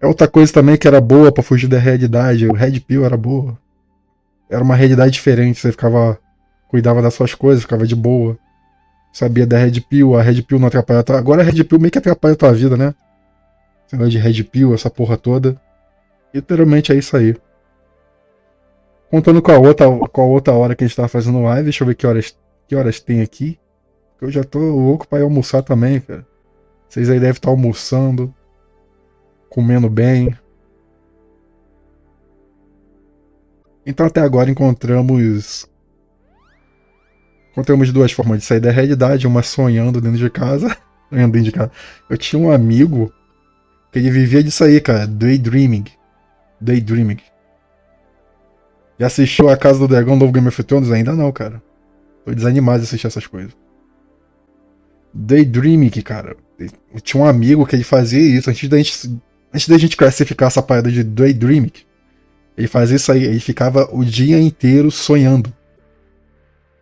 [0.00, 2.46] É outra coisa também que era boa para fugir da realidade.
[2.48, 3.56] O Red Pill era boa.
[4.50, 5.60] Era uma realidade diferente.
[5.60, 6.18] Você ficava.
[6.68, 8.38] Cuidava das suas coisas, ficava de boa
[9.12, 11.04] sabia da Red Pill, a Red Pill não atrapalha.
[11.16, 12.94] Agora a Red Pill meio que atrapalha a tua vida, né?
[13.88, 15.60] esse negócio de Red Pill, essa porra toda.
[16.32, 17.34] Literalmente é isso aí.
[19.10, 21.82] Contando com a outra, com a outra hora que a gente tava fazendo live, deixa
[21.82, 23.58] eu ver que horas, que horas tem aqui.
[24.20, 26.26] Eu já tô louco pra ir almoçar também, cara.
[26.86, 28.34] Vocês aí devem estar almoçando,
[29.48, 30.36] comendo bem.
[33.86, 35.66] Então até agora encontramos.
[37.58, 40.76] Encontramos duas formas de sair da realidade, uma sonhando dentro de casa.
[41.10, 41.72] Sonhando dentro de casa.
[42.08, 43.12] Eu tinha um amigo
[43.90, 45.08] que ele vivia disso aí, cara.
[45.08, 45.86] Daydreaming.
[46.60, 47.18] Daydreaming.
[48.96, 50.92] Já assistiu a Casa do Dragão novo Game of Thrones?
[50.92, 51.60] Ainda não, cara.
[52.24, 53.50] Tô desanimado de assistir essas coisas.
[55.12, 56.36] Daydreaming, cara.
[56.94, 59.20] Eu tinha um amigo que ele fazia isso antes da gente,
[59.52, 61.72] antes da gente classificar essa parada de Daydreaming.
[62.56, 65.52] Ele fazia isso aí, ele ficava o dia inteiro sonhando.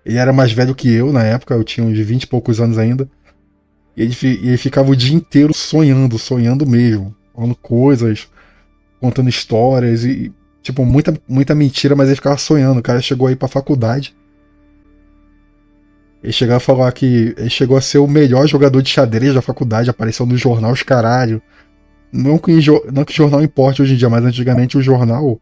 [0.07, 2.79] Ele era mais velho que eu na época, eu tinha uns 20 e poucos anos
[2.79, 3.11] ainda.
[3.97, 7.13] E ele, ele ficava o dia inteiro sonhando, sonhando mesmo.
[7.35, 8.29] Falando coisas,
[9.01, 12.79] contando histórias e, tipo, muita, muita mentira, mas ele ficava sonhando.
[12.79, 14.15] O cara chegou aí pra faculdade.
[16.23, 19.43] Ele chegou a falar que ele chegou a ser o melhor jogador de xadrez da
[19.43, 21.43] faculdade, apareceu no jornal os caralho.
[22.13, 22.53] Não que,
[22.93, 25.41] não que jornal importe hoje em dia, mas antigamente o jornal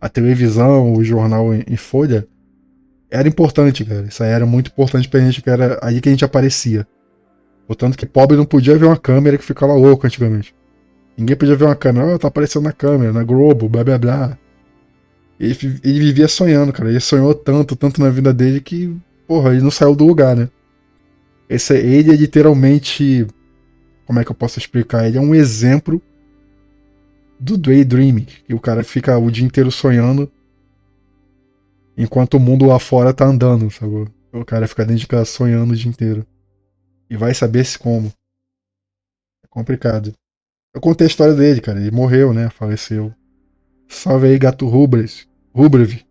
[0.00, 2.26] a televisão, o jornal em, folha,
[3.10, 4.06] era importante, cara.
[4.06, 6.86] Isso aí era muito importante pra gente, que era aí que a gente aparecia.
[7.66, 10.54] Portanto que pobre não podia ver uma câmera que ficava louco antigamente.
[11.16, 14.38] Ninguém podia ver uma câmera, oh, tá aparecendo na câmera, na Globo, blá blá blá.
[15.38, 16.88] Ele, ele vivia sonhando, cara.
[16.88, 20.48] Ele sonhou tanto, tanto na vida dele que, porra, ele não saiu do lugar, né?
[21.48, 23.26] Esse, ele é literalmente.
[24.06, 25.06] Como é que eu posso explicar?
[25.06, 26.00] Ele é um exemplo
[27.38, 30.30] do daydreaming, que o cara fica o dia inteiro sonhando
[31.98, 34.06] enquanto o mundo lá fora tá andando, sabe?
[34.32, 36.24] O cara fica dentro de casa sonhando o dia inteiro.
[37.10, 38.12] E vai saber se como.
[39.42, 40.12] É complicado.
[40.74, 41.80] Eu contei a história dele, cara.
[41.80, 42.50] Ele morreu, né?
[42.50, 43.12] Faleceu.
[43.88, 45.26] Salve aí, gato Rubres.
[45.52, 46.04] Rubrev.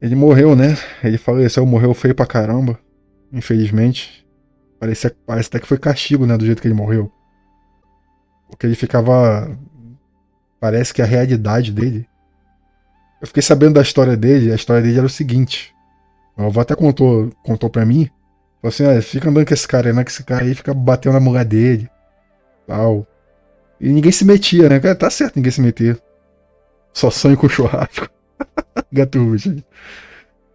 [0.00, 0.76] Ele morreu, né?
[1.04, 2.80] Ele faleceu, morreu feio pra caramba.
[3.32, 4.26] Infelizmente.
[4.80, 6.36] Parece, parece até que foi castigo, né?
[6.36, 7.12] Do jeito que ele morreu.
[8.48, 9.56] Porque ele ficava.
[10.58, 12.08] Parece que a realidade dele.
[13.20, 15.74] Eu fiquei sabendo da história dele, a história dele era o seguinte.
[16.36, 18.08] Meu avô até contou, contou pra mim.
[18.60, 20.04] Falou assim, ah, fica andando com esse cara aí, né?
[20.04, 21.88] Que esse cara aí fica batendo na mulher dele.
[22.66, 23.06] Tal.
[23.80, 24.80] E ninguém se metia, né?
[24.80, 26.00] Cara, tá certo ninguém se meter.
[26.92, 28.08] Só sonho com churrasco.
[28.92, 29.62] Gato rujo.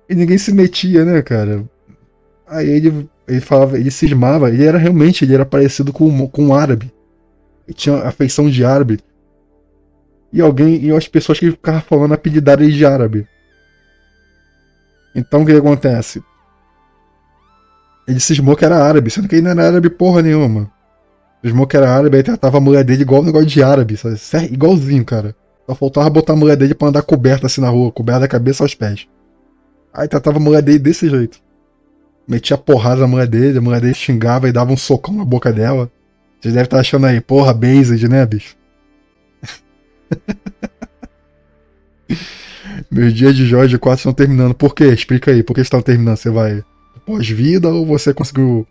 [0.10, 1.64] E ninguém se metia, né, cara?
[2.48, 6.54] Aí ele, ele falava, ele cismava, ele era realmente, ele era parecido com, com um
[6.54, 6.92] árabe
[7.72, 9.00] tinha a feição de árabe.
[10.34, 13.28] E alguém, e as pessoas que ficavam falando apelidaram de árabe.
[15.16, 16.24] Então o que acontece?
[18.08, 20.70] Ele cismou que era árabe, sendo que ele não era árabe porra nenhuma.
[21.44, 24.46] Cismou que era árabe, aí tratava a mulher dele igual um negócio de árabe, sabe?
[24.52, 25.36] Igualzinho, cara.
[25.68, 28.64] Só faltava botar a mulher dele pra andar coberta assim na rua, coberta da cabeça
[28.64, 29.08] aos pés.
[29.94, 31.40] Aí tratava a mulher dele desse jeito.
[32.28, 35.54] Metia porrada na mulher dele, a mulher dele xingava e dava um socão na boca
[35.54, 35.92] dela.
[36.42, 38.56] Vocês devem estar achando aí, porra, Based, né, bicho?
[42.90, 44.54] Meus dias de Jorge 4 estão terminando.
[44.54, 44.86] Por quê?
[44.86, 45.44] Explica aí.
[45.44, 46.18] Por que estão terminando?
[46.18, 46.64] Você vai
[47.06, 48.68] pós-vida ou você conseguiu,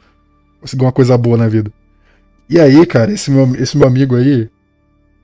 [0.61, 1.73] conseguiu uma coisa boa na vida?
[2.49, 4.49] E aí, cara, esse meu, esse meu amigo aí,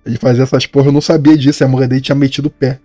[0.05, 1.65] ele fazia essas porra, eu não sabia disso.
[1.65, 2.79] A mulher dele tinha metido o pé.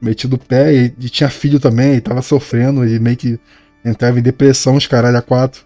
[0.00, 3.38] Metido o pé e, e tinha filho também, e tava sofrendo, e meio que
[3.84, 5.64] entrava em depressão, os caralho a quatro.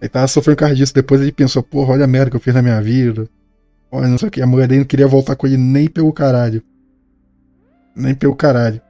[0.00, 0.94] Ele tava sofrendo causa disso.
[0.94, 3.28] Depois ele pensou, porra, olha a merda que eu fiz na minha vida.
[3.90, 4.42] Olha, não sei o que.
[4.42, 6.62] A mulher dele não queria voltar com ele nem pelo caralho.
[7.94, 8.80] Nem pelo caralho.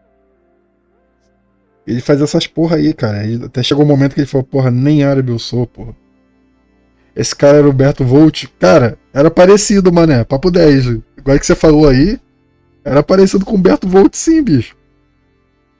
[1.87, 3.24] Ele faz essas porra aí, cara.
[3.24, 5.94] Ele, até chegou um momento que ele falou, porra, nem árabe eu sou, porra.
[7.14, 8.46] Esse cara era o Roberto Volt.
[8.59, 10.24] Cara, era parecido, mané.
[10.24, 11.00] Papo 10.
[11.16, 12.20] Igual que você falou aí.
[12.85, 14.77] Era parecido com o Humberto Volt, sim, bicho.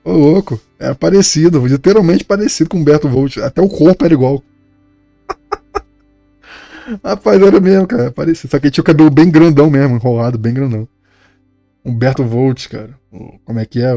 [0.03, 0.59] Ô, louco.
[0.79, 3.37] Era parecido, literalmente parecido com o Humberto Volt.
[3.37, 4.43] Até o corpo era igual.
[7.03, 8.11] Rapaz, era mesmo, cara.
[8.11, 8.49] Parecia.
[8.49, 10.87] Só que ele tinha o cabelo bem grandão mesmo, enrolado, bem grandão.
[11.83, 12.97] Humberto Volts, cara.
[13.43, 13.93] Como é que é?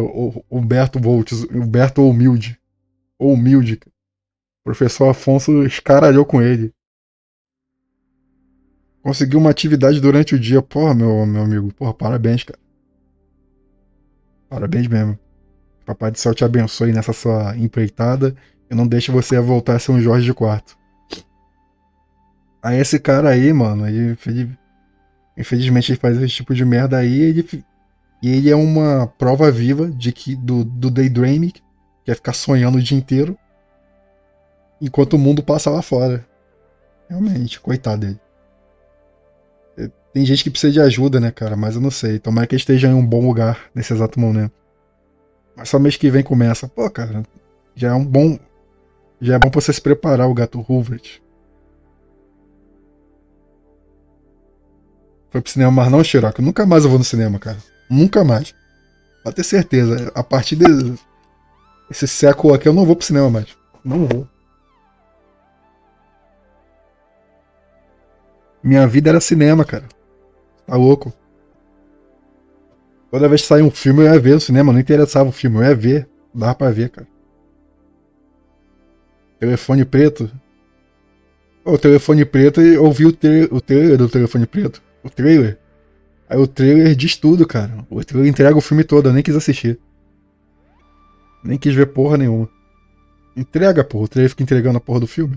[0.50, 1.44] Humberto Volts.
[1.44, 2.58] Humberto Humilde.
[3.18, 3.78] Humilde.
[3.84, 6.72] O professor Afonso escaralhou com ele.
[9.02, 10.60] Conseguiu uma atividade durante o dia.
[10.60, 11.72] Porra, meu, meu amigo.
[11.74, 12.58] Porra, parabéns, cara.
[14.48, 15.18] Parabéns mesmo.
[15.86, 18.34] Papai do céu te abençoe nessa sua empreitada
[18.70, 20.79] e não deixe você voltar a ser um Jorge de quarto.
[22.62, 24.58] Aí esse cara aí, mano, ele, ele,
[25.36, 27.64] infelizmente ele faz esse tipo de merda aí, ele,
[28.22, 31.52] e ele é uma prova viva de que do, do daydreaming,
[32.04, 33.36] que é ficar sonhando o dia inteiro,
[34.80, 36.26] enquanto o mundo passa lá fora.
[37.08, 38.20] Realmente, coitado dele.
[40.12, 41.56] Tem gente que precisa de ajuda, né, cara?
[41.56, 42.18] Mas eu não sei.
[42.18, 44.52] Tomara que esteja em um bom lugar nesse exato momento.
[45.56, 46.68] Mas só mês que vem começa.
[46.68, 47.22] Pô, cara,
[47.74, 48.38] já é um bom.
[49.20, 51.00] Já é bom pra você se preparar, o gato Hoover.
[55.30, 56.42] Foi pro cinema, mas não, Xiroque.
[56.42, 57.58] Nunca mais eu vou no cinema, cara.
[57.88, 58.54] Nunca mais.
[59.22, 60.10] Pode ter certeza.
[60.14, 60.98] A partir desse
[61.90, 63.56] esse século aqui eu não vou pro cinema mais.
[63.84, 64.28] Não vou.
[68.62, 69.84] Minha vida era cinema, cara.
[70.66, 71.12] Tá louco.
[73.10, 75.56] Toda vez que saía um filme eu ia ver no cinema, não interessava o filme,
[75.58, 76.08] eu ia ver.
[76.32, 77.08] Dava pra ver, cara.
[79.40, 80.30] Telefone preto.
[81.64, 83.08] O telefone preto e ouvi o,
[83.50, 84.80] o trailer do telefone preto.
[85.02, 85.58] O trailer.
[86.28, 87.84] Aí o trailer diz tudo, cara.
[87.90, 89.78] O trailer entrega o filme todo, eu nem quis assistir.
[91.42, 92.48] Nem quis ver porra nenhuma.
[93.36, 94.04] Entrega, porra.
[94.04, 95.36] O trailer fica entregando a porra do filme.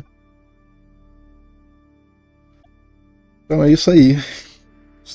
[3.45, 4.17] Então é isso aí.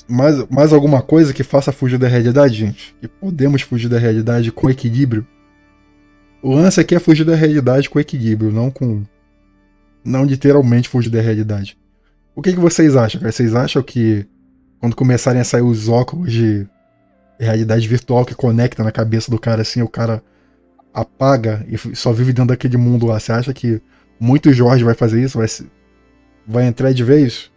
[0.07, 2.95] Mais, mais alguma coisa que faça fugir da realidade, gente?
[3.01, 5.25] Que podemos fugir da realidade com equilíbrio?
[6.41, 9.03] O lance aqui é fugir da realidade com equilíbrio, não com.
[10.03, 11.77] Não literalmente fugir da realidade.
[12.35, 13.31] O que, que vocês acham, cara?
[13.31, 14.25] Vocês acham que
[14.79, 16.67] quando começarem a sair os óculos de
[17.39, 20.21] realidade virtual que conecta na cabeça do cara assim, o cara
[20.93, 23.19] apaga e só vive dentro daquele mundo lá.
[23.19, 23.81] Você acha que
[24.19, 25.37] muito Jorge vai fazer isso?
[25.37, 25.47] Vai,
[26.45, 27.51] vai entrar de vez?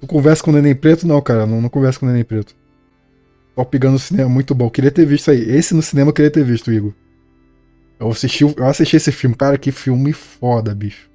[0.00, 1.06] Tu conversa com o Neném Preto?
[1.06, 2.54] Não, cara, não, não conversa com o Neném Preto.
[3.54, 4.68] Top Gun no cinema, muito bom.
[4.68, 5.40] Queria ter visto aí.
[5.50, 6.92] Esse no cinema eu queria ter visto, Igor.
[7.98, 9.34] Eu assisti, eu assisti esse filme.
[9.34, 11.10] Cara, que filme foda, bicho.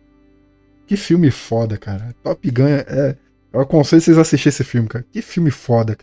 [0.88, 2.16] Que filme foda, cara.
[2.24, 3.16] Top Gun é.
[3.54, 5.06] Eu aconselho vocês a assistirem esse filme, cara.
[5.12, 5.98] Que filme foda.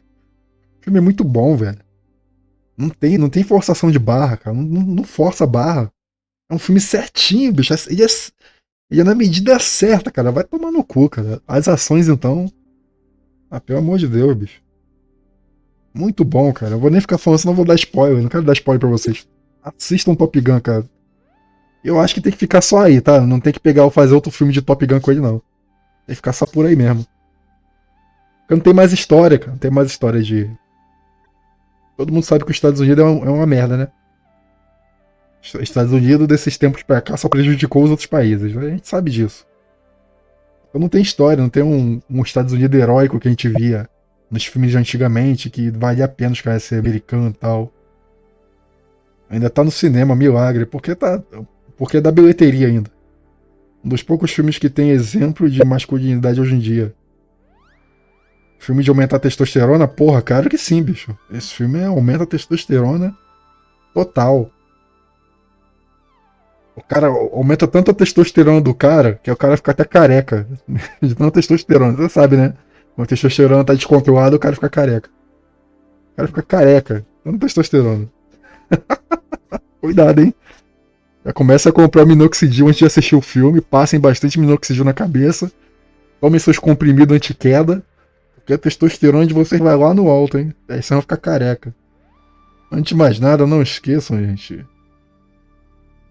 [0.80, 1.78] O filme é muito bom, velho.
[2.76, 4.55] Não tem, não tem forçação de barra, cara.
[4.55, 5.90] Não, não, não força barra.
[6.51, 7.74] É um filme certinho, bicho.
[7.88, 8.07] Ele é,
[8.90, 10.30] ele é na medida certa, cara.
[10.30, 11.42] Vai tomar no cu, cara.
[11.46, 12.51] As ações, então.
[13.51, 14.62] Ah, pelo amor de Deus, bicho.
[15.92, 16.74] Muito bom, cara.
[16.74, 18.22] Eu vou nem ficar falando, senão eu vou dar spoiler.
[18.22, 19.26] Não quero dar spoiler pra vocês.
[19.62, 20.88] Assistam Top Gun, cara.
[21.82, 23.20] Eu acho que tem que ficar só aí, tá?
[23.20, 25.38] Não tem que pegar ou fazer outro filme de Top Gun com ele, não.
[26.07, 27.07] Tem que ficar só por aí mesmo.
[28.49, 29.53] Porque não tem mais história, cara.
[29.53, 30.51] Não tem mais história de
[31.99, 33.88] Todo mundo sabe que os Estados Unidos é, um, é uma merda, né?
[35.42, 38.57] Os Estados Unidos, desses tempos pra cá, só prejudicou os outros países.
[38.57, 39.44] A gente sabe disso.
[40.68, 43.88] Então não tem história, não tem um, um Estados Unidos heróico que a gente via
[44.30, 47.72] nos filmes de antigamente, que valia a pena os caras ser americano e tal.
[49.28, 51.20] Ainda tá no cinema, milagre, porque tá.
[51.76, 52.90] Porque é da bilheteria ainda.
[53.84, 56.94] Um dos poucos filmes que tem exemplo de masculinidade hoje em dia.
[58.59, 59.87] Filme de aumentar a testosterona?
[59.87, 61.17] Porra, claro que sim, bicho.
[61.31, 63.17] Esse filme aumenta a testosterona
[63.95, 64.51] total.
[66.75, 70.47] O cara aumenta tanto a testosterona do cara que o cara fica até careca
[71.03, 71.97] de tanta testosterona.
[71.97, 72.55] Você sabe, né?
[72.95, 75.11] Quando a testosterona tá descontrolada, o cara fica careca.
[76.13, 77.07] O cara fica careca.
[77.25, 78.09] Tanta testosterona.
[79.81, 80.35] Cuidado, hein?
[81.25, 83.61] Já começa a comprar minoxidil antes de assistir o filme.
[83.61, 85.51] Passem bastante minoxidil na cabeça.
[86.21, 87.83] Tomem seus comprimidos anti-queda.
[88.49, 90.55] Porque a testosterona de vocês vai lá no alto, hein?
[90.70, 91.74] Aí você vai ficar careca.
[92.72, 94.64] Antes de mais nada, não esqueçam, gente.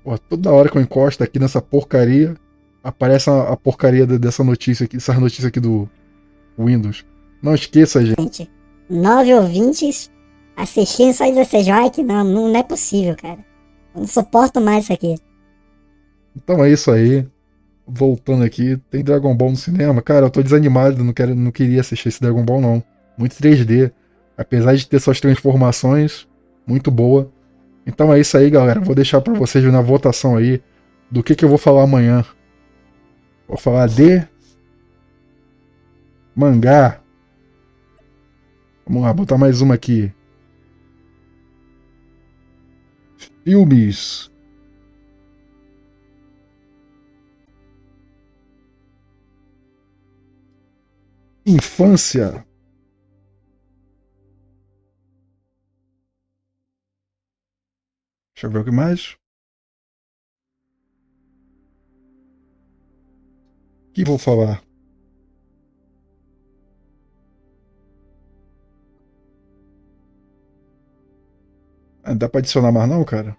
[0.04, 2.36] Pô, toda hora que eu encosto aqui nessa porcaria,
[2.84, 5.90] aparece a, a porcaria dessa notícia aqui, essas notícias aqui do
[6.60, 7.04] Windows.
[7.42, 8.48] Não esqueça, gente.
[8.88, 10.12] Nove ouvintes
[10.56, 12.06] assistindo só 16 likes?
[12.06, 13.44] Não, não é possível, cara.
[13.96, 15.16] Eu não suporto mais isso aqui.
[16.36, 17.28] Então é isso aí
[17.88, 20.02] voltando aqui, tem Dragon Ball no cinema.
[20.02, 22.84] Cara, eu tô desanimado, não, quero, não queria assistir esse Dragon Ball, não.
[23.18, 23.92] Muito 3D.
[24.38, 26.28] Apesar de ter suas transformações,
[26.66, 27.32] muito boa.
[27.86, 28.82] Então é isso aí, galera.
[28.82, 30.62] Vou deixar para vocês na votação aí
[31.10, 32.26] do que, que eu vou falar amanhã.
[33.48, 34.22] Vou falar de
[36.36, 37.00] mangá.
[38.86, 40.12] Vamos lá, botar mais uma aqui.
[43.44, 44.30] Filmes
[51.48, 52.46] infância.
[58.36, 59.18] Deixa eu ver o que mais.
[63.90, 64.62] O que vou falar?
[72.04, 73.36] Ah, dá pra adicionar mais não, cara?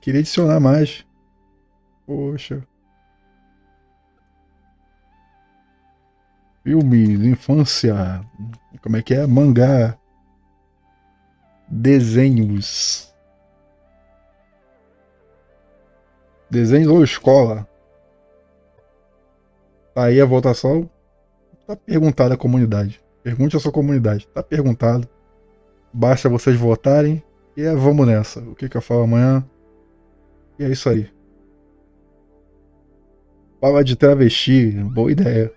[0.00, 1.06] Queria adicionar mais.
[2.06, 2.66] Poxa.
[6.68, 8.20] Filmes, infância,
[8.82, 9.26] como é que é?
[9.26, 9.96] Mangá,
[11.66, 13.10] desenhos.
[16.50, 17.66] Desenhos ou escola?
[19.94, 20.90] Tá aí a votação.
[21.66, 23.02] Tá perguntada à comunidade.
[23.22, 24.28] Pergunte à sua comunidade.
[24.28, 25.08] Tá perguntado.
[25.90, 27.22] Basta vocês votarem
[27.56, 28.40] e é, vamos nessa.
[28.40, 29.42] O que, que eu falo amanhã?
[30.58, 31.10] E é isso aí.
[33.58, 35.50] Fala de travesti, boa ideia.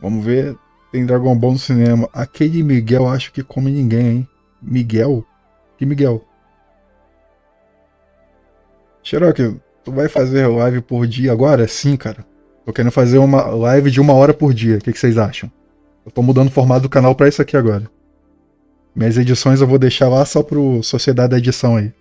[0.00, 0.56] Vamos ver.
[0.90, 2.08] Tem Dragon Ball no cinema.
[2.12, 4.28] Aquele Miguel acho que come ninguém, hein?
[4.60, 5.24] Miguel?
[5.76, 6.24] Que Miguel?
[9.02, 11.66] Cherokee, tu vai fazer live por dia agora?
[11.68, 12.26] Sim, cara.
[12.64, 14.76] Tô querendo fazer uma live de uma hora por dia.
[14.76, 15.50] O que, que vocês acham?
[16.04, 17.90] Eu tô mudando o formato do canal pra isso aqui agora.
[18.94, 21.92] Minhas edições eu vou deixar lá só pro Sociedade da Edição aí.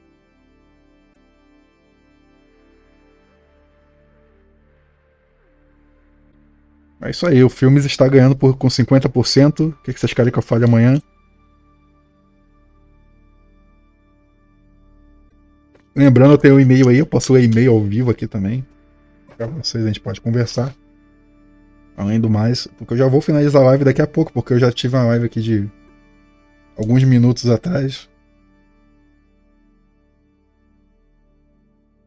[7.01, 9.69] É isso aí, o Filmes está ganhando por, com 50%.
[9.69, 10.99] O que, vocês querem que eu fale amanhã?
[15.95, 18.65] Lembrando, eu tenho um e-mail aí, eu posso ler e-mail ao vivo aqui também.
[19.35, 20.73] Para vocês, a gente pode conversar.
[21.95, 24.59] Além do mais, porque eu já vou finalizar a live daqui a pouco, porque eu
[24.59, 25.69] já tive uma live aqui de
[26.77, 28.07] alguns minutos atrás.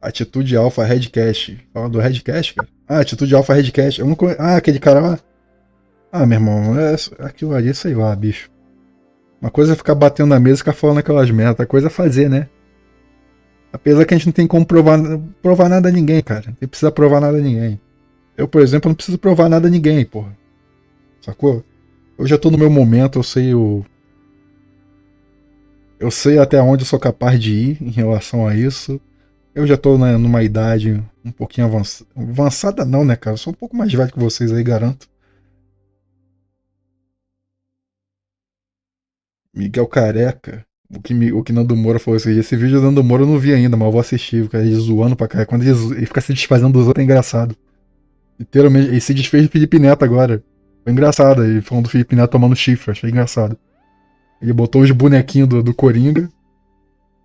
[0.01, 1.59] Atitude Alpha Redcast.
[1.73, 2.69] Fala do Redcast, cara?
[2.93, 4.01] Ah, Atitude Alpha Redcast.
[4.01, 4.35] Eu não conhe...
[4.37, 5.19] Ah, aquele cara lá.
[6.11, 8.51] Ah, meu irmão, é aquilo ali, sei lá, bicho.
[9.41, 11.91] Uma coisa é ficar batendo na mesa e ficar falando aquelas merdas, outra coisa é
[11.91, 12.49] fazer, né?
[13.73, 14.99] Apesar que a gente não tem como provar,
[15.41, 16.53] provar nada a ninguém, cara.
[16.61, 17.81] Não precisa provar nada a ninguém.
[18.37, 20.37] Eu, por exemplo, não preciso provar nada a ninguém, porra.
[21.21, 21.63] Sacou?
[22.19, 23.85] Eu já tô no meu momento, eu sei o.
[26.01, 29.01] Eu sei até onde eu sou capaz de ir em relação a isso.
[29.55, 32.11] Eu já tô né, numa idade um pouquinho avançada.
[32.17, 33.35] Avançada não, né, cara?
[33.35, 35.09] Eu sou um pouco mais velho que vocês aí, garanto.
[39.55, 40.65] Miguel Careca.
[40.93, 43.39] O que, o que Nando Moura falou assim, esse vídeo do Nando Moura eu não
[43.39, 45.47] vi ainda, mas eu vou assistir, cara, ele zoando pra cá.
[45.47, 47.57] Quando ele, ele fica se desfazendo dos outros é engraçado.
[48.39, 50.43] Literalmente, ele se desfez do Felipe Neto agora.
[50.83, 53.57] Foi engraçado, ele falando do Felipe Neto tomando chifre, achei engraçado.
[54.43, 56.29] Ele botou os bonequinhos do, do Coringa.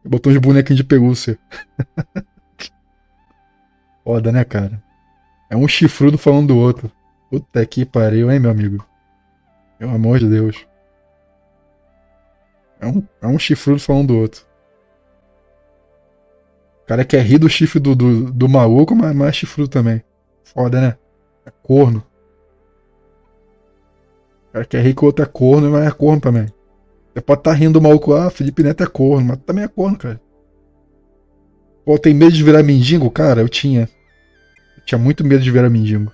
[0.05, 1.39] E botou os bonequinhos de pelúcia.
[4.05, 4.81] Foda, né, cara?
[5.49, 6.91] É um chifrudo falando do outro.
[7.31, 8.87] Puta que pariu, hein, meu amigo?
[9.79, 10.67] Pelo amor de Deus.
[12.79, 14.45] É um, é um chifrudo falando do outro.
[16.83, 20.03] O cara quer rir do chifre do, do, do maluco, mas, mas é chifrudo também.
[20.43, 20.97] Foda, né?
[21.47, 22.05] É corno.
[24.49, 26.45] O cara quer rir que o outro é corno, mas é corno também.
[27.15, 29.69] Você pode estar tá rindo do maluco, ah, Felipe Neto é corno, mas também é
[29.69, 30.19] corno, cara.
[31.85, 33.09] Pô, tem medo de virar mendigo?
[33.09, 33.87] Cara, eu tinha.
[34.75, 36.11] Eu tinha muito medo de virar mendigo.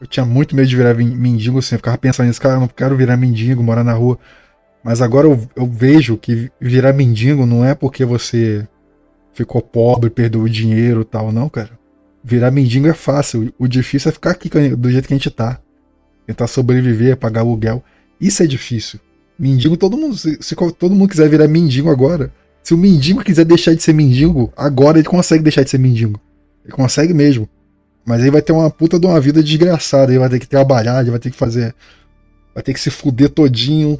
[0.00, 1.76] Eu tinha muito medo de virar mendigo assim.
[1.76, 4.18] Eu ficava pensando nisso, cara, eu não quero virar mendigo, morar na rua.
[4.82, 8.66] Mas agora eu, eu vejo que virar mendigo não é porque você
[9.32, 11.78] ficou pobre, perdeu o dinheiro tal, não, cara.
[12.24, 13.54] Virar mendigo é fácil.
[13.56, 15.60] O difícil é ficar aqui do jeito que a gente tá.
[16.26, 17.82] Tentar sobreviver, pagar aluguel.
[18.20, 19.00] Isso é difícil.
[19.38, 20.16] Mendigo, todo mundo.
[20.16, 22.32] Se, se todo mundo quiser virar mendigo agora.
[22.62, 26.20] Se o mendigo quiser deixar de ser mendigo, agora ele consegue deixar de ser mendigo.
[26.64, 27.48] Ele consegue mesmo.
[28.04, 30.12] Mas aí vai ter uma puta de uma vida desgraçada.
[30.12, 31.74] Ele vai ter que trabalhar, ele vai ter que fazer.
[32.54, 33.98] Vai ter que se fuder todinho.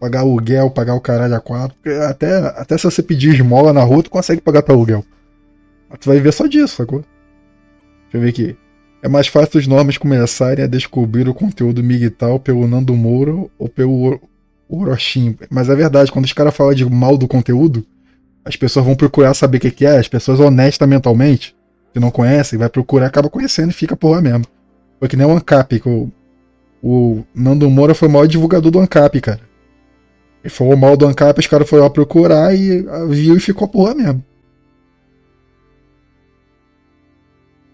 [0.00, 1.76] Pagar aluguel, pagar o caralho a quatro.
[2.08, 5.04] Até, até se você pedir esmola na rua, tu consegue pagar teu aluguel.
[5.90, 7.04] Mas tu vai viver só disso, sacou?
[8.04, 8.56] Deixa eu ver aqui.
[9.00, 13.68] É mais fácil os nomes começarem a descobrir o conteúdo miguital pelo Nando Moura ou
[13.68, 14.20] pelo
[14.68, 15.36] Orochim.
[15.48, 17.86] Mas é verdade, quando os caras falam de mal do conteúdo,
[18.44, 19.98] as pessoas vão procurar saber o que, que é.
[19.98, 21.54] As pessoas honestas mentalmente
[21.92, 24.44] que não conhece, vai procurar, acaba conhecendo e fica por lá mesmo.
[24.98, 26.10] Foi que nem o ANCAP, o,
[26.82, 29.40] o Nando Moura foi o maior divulgador do ANCAP, cara.
[30.42, 33.84] Ele falou mal do ANCAP, os caras foram lá procurar e viu e ficou por
[33.84, 34.24] lá mesmo.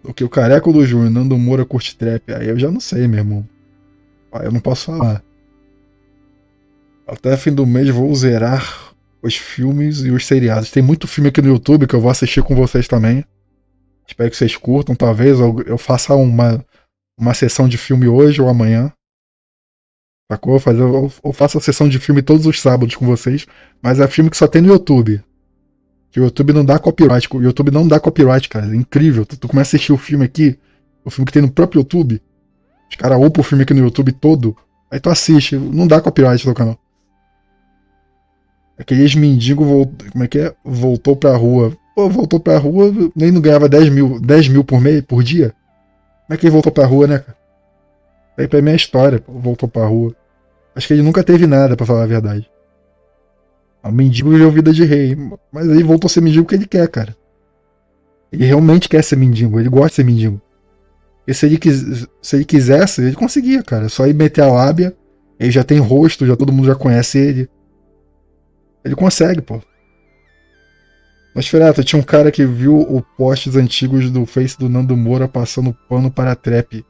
[0.05, 3.09] O que o Careco do Júnior, Nando Moura curte trap, aí eu já não sei,
[3.09, 3.49] meu irmão.
[4.31, 5.23] Aí eu não posso falar.
[7.07, 10.71] Até fim do mês vou zerar os filmes e os seriados.
[10.71, 13.25] Tem muito filme aqui no YouTube que eu vou assistir com vocês também.
[14.07, 14.95] Espero que vocês curtam.
[14.95, 16.65] Talvez eu, faça uma,
[17.19, 18.93] uma sessão de filme hoje ou amanhã.
[20.31, 20.61] Sacou?
[21.25, 23.47] Eu faço a sessão de filme todos os sábados com vocês.
[23.83, 25.23] Mas é filme que só tem no YouTube.
[26.15, 27.27] Que o YouTube não dá copyright.
[27.35, 28.67] O YouTube não dá copyright, cara.
[28.67, 29.27] É incrível.
[29.27, 30.57] Tu, tu começa a assistir o filme aqui.
[31.05, 32.23] O filme que tem no próprio YouTube.
[32.89, 34.57] Os caras upam o filme aqui no YouTube todo.
[34.89, 35.57] Aí tu assiste.
[35.57, 36.79] Não dá copyright no canal.
[38.79, 40.55] Aqueles mendigos voltou, como é que é?
[40.65, 41.77] Voltou pra rua.
[41.97, 45.53] Pô, voltou pra rua, nem não ganhava 10 mil, 10 mil por mês, por dia.
[46.27, 47.37] Como é que ele voltou pra rua, né, cara?
[48.39, 50.15] Aí pra minha história, pô, voltou pra rua.
[50.77, 52.49] Acho que ele nunca teve nada, para falar a verdade.
[53.85, 55.17] O mendigo viveu vida de rei.
[55.53, 57.15] Mas ele voltou a ser mendigo porque ele quer, cara.
[58.33, 60.41] Ele realmente quer ser mendigo, ele gosta de ser mendigo.
[61.27, 63.87] E se ele, quis, se ele quisesse, ele conseguia, cara.
[63.87, 64.95] É só ir meter a lábia.
[65.39, 67.49] Ele já tem rosto, já todo mundo já conhece ele.
[68.85, 69.61] Ele consegue, pô.
[71.35, 75.29] Mas, Fereta, tinha um cara que viu o posts antigos do Face do Nando Moura
[75.29, 76.85] passando pano para trap.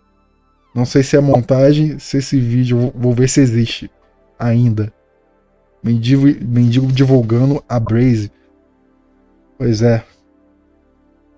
[0.75, 3.91] Não sei se é montagem, se esse vídeo, vou ver se existe
[4.39, 4.93] ainda.
[5.85, 8.33] Mendigo, mendigo divulgando a Braze.
[9.59, 10.03] Pois é.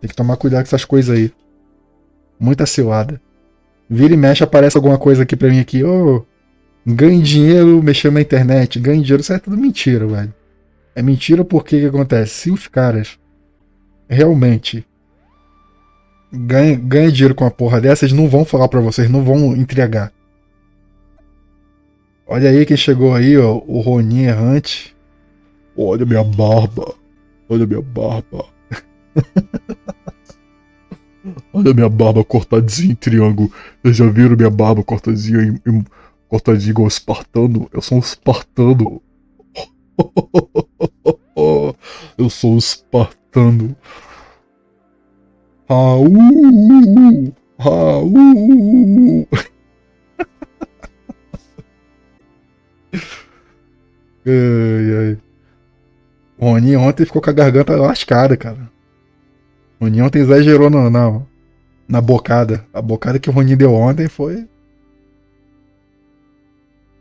[0.01, 1.33] Tem que tomar cuidado com essas coisas aí.
[2.39, 3.21] Muita cilada.
[3.91, 5.83] Vira e mexe, aparece alguma coisa aqui pra mim aqui.
[5.83, 6.25] Ô, oh,
[6.87, 8.79] ganhe dinheiro mexendo na internet.
[8.79, 9.21] Ganhe dinheiro.
[9.21, 10.33] Isso é tudo mentira, velho.
[10.95, 12.33] É mentira porque que acontece?
[12.33, 13.19] Se os caras
[14.09, 14.87] realmente
[16.33, 20.13] ganham, dinheiro com a porra dessa, eles não vão falar para vocês, não vão entregar.
[22.27, 24.97] Olha aí quem chegou aí, ó, o Ronin errante.
[25.77, 26.95] Olha minha barba.
[27.49, 28.47] Olha minha barba.
[31.53, 33.53] Olha minha barba cortadinha em triângulo.
[33.83, 35.85] Vocês já viram minha barba cortadinha em, em
[36.29, 37.69] cortadinha igual espartano?
[37.73, 39.01] Eu sou um espartano.
[42.19, 43.77] Eu sou o espartano.
[45.69, 47.35] Raul!
[47.59, 49.29] Raul!
[54.27, 55.19] Ai, ai.
[56.39, 58.71] O Roninho ontem ficou com a garganta lascada, cara.
[59.81, 61.23] O Roninho ontem exagerou na, na,
[61.89, 62.67] na bocada.
[62.73, 64.47] A bocada que o Roninho deu ontem foi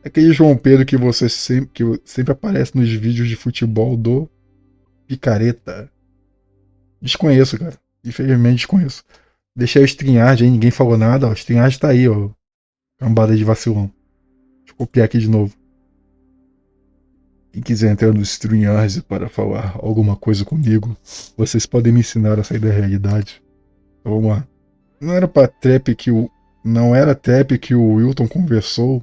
[0.06, 4.30] Aquele João Pedro que você sempre, que sempre aparece nos vídeos de futebol do
[5.08, 5.92] Picareta.
[7.02, 7.76] Desconheço, cara.
[8.04, 9.04] Infelizmente desconheço.
[9.56, 11.28] Deixei o StreamYard aí, ninguém falou nada.
[11.28, 12.30] O StreamYard tá aí, ó.
[13.00, 13.92] Cambada de vacilão.
[14.60, 15.56] Deixa eu copiar aqui de novo.
[17.56, 20.94] Quem quiser entrar no StreamYard para falar alguma coisa comigo,
[21.38, 23.42] vocês podem me ensinar a sair da realidade.
[24.02, 24.46] Então vamos lá.
[25.00, 26.30] Não era pra trap que o.
[26.62, 29.02] Não era trap que o Wilton conversou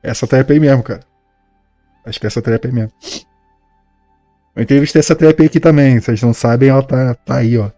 [0.00, 1.02] essa trap aí mesmo, cara.
[2.04, 2.92] Acho que essa trap aí mesmo.
[4.54, 5.98] Eu entrevistei essa trap aqui também.
[5.98, 7.68] Vocês não sabem, ela tá, tá aí, ó.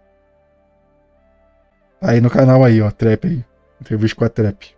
[1.99, 2.91] Tá aí no canal aí, ó.
[2.91, 3.43] Trap aí.
[3.81, 4.77] Entrevista com a trap.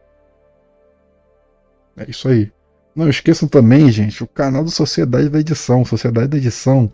[1.96, 2.52] É isso aí.
[2.94, 5.84] Não esqueçam também, gente, o canal do Sociedade da Edição.
[5.84, 6.90] Sociedade da Edição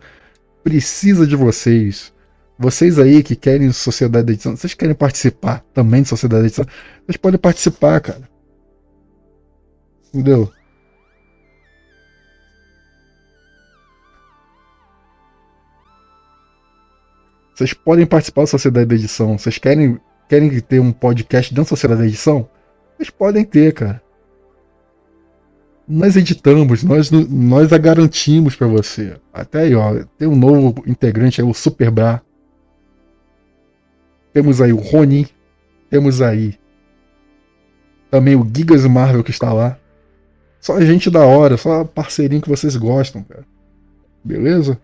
[0.63, 2.13] precisa de vocês.
[2.59, 6.65] Vocês aí que querem Sociedade da Edição, vocês querem participar também de Sociedade da Edição,
[7.05, 8.29] vocês podem participar, cara.
[10.13, 10.51] Entendeu?
[17.53, 19.37] Vocês podem participar da Sociedade da Edição.
[19.37, 22.49] Vocês querem, querem ter um podcast dentro da Sociedade da Edição?
[22.95, 24.06] Vocês podem ter, cara.
[25.87, 29.15] Nós editamos, nós, nós a garantimos para você.
[29.33, 32.21] Até aí, ó, tem um novo integrante aí, o Super Bra.
[34.33, 35.27] Temos aí o Rony.
[35.89, 36.59] Temos aí
[38.11, 39.77] também o Gigas Marvel que está lá.
[40.59, 43.45] Só gente da hora, só parceirinho que vocês gostam, cara.
[44.23, 44.79] Beleza?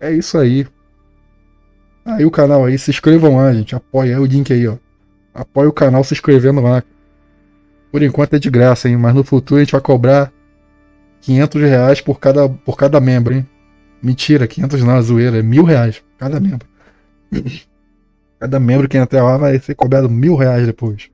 [0.00, 0.66] É isso aí.
[2.04, 3.74] Aí o canal aí, se inscrevam lá, gente.
[3.74, 4.14] Apoia.
[4.14, 4.76] É o link aí, ó.
[5.32, 6.82] Apoia o canal se inscrevendo lá.
[7.94, 8.96] Por enquanto é de graça, hein?
[8.96, 10.32] Mas no futuro a gente vai cobrar
[11.20, 13.48] 500 reais por cada, por cada membro, hein?
[14.02, 15.38] Mentira, 500 não, zoeira.
[15.38, 16.66] É mil reais cada membro.
[18.40, 21.08] Cada membro que entrar lá vai ser cobrado mil reais depois.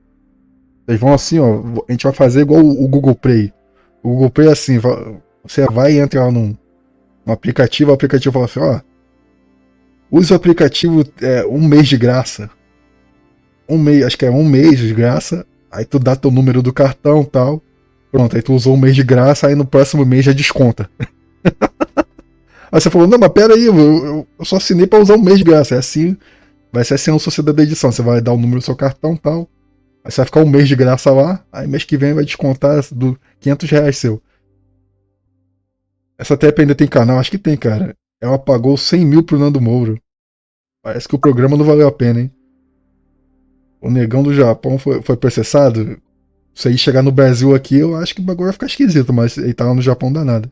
[0.87, 1.61] Eles vão assim, ó.
[1.87, 3.53] A gente vai fazer igual o Google Play.
[4.01, 4.79] O Google Play é assim:
[5.43, 6.57] você vai e entra lá num,
[7.23, 8.81] num aplicativo, o aplicativo fala assim: ó.
[10.09, 12.49] Use o aplicativo é, um mês de graça.
[13.69, 15.45] Um mês, acho que é um mês de graça.
[15.71, 17.61] Aí tu dá teu número do cartão tal.
[18.11, 20.89] Pronto, aí tu usou um mês de graça, aí no próximo mês já desconta.
[22.69, 25.37] aí você falou, não, mas pera aí, eu, eu só assinei pra usar um mês
[25.37, 25.75] de graça.
[25.75, 26.17] É assim,
[26.73, 27.91] vai ser assim no Sociedade da Edição.
[27.91, 29.47] Você vai dar o número do seu cartão tal.
[30.03, 32.83] Aí você vai ficar um mês de graça lá, aí mês que vem vai descontar
[32.91, 34.21] do 500 reais seu.
[36.17, 37.17] Essa TEP ainda tem canal?
[37.17, 37.95] Acho que tem, cara.
[38.19, 39.95] Ela pagou 100 mil pro Nando Moura.
[40.83, 42.31] Parece que o programa não valeu a pena, hein?
[43.81, 45.99] O negão do Japão foi, foi processado.
[46.53, 49.37] Se aí chegar no Brasil aqui, eu acho que o bagulho vai ficar esquisito, mas
[49.37, 50.51] ele tá lá no Japão danado.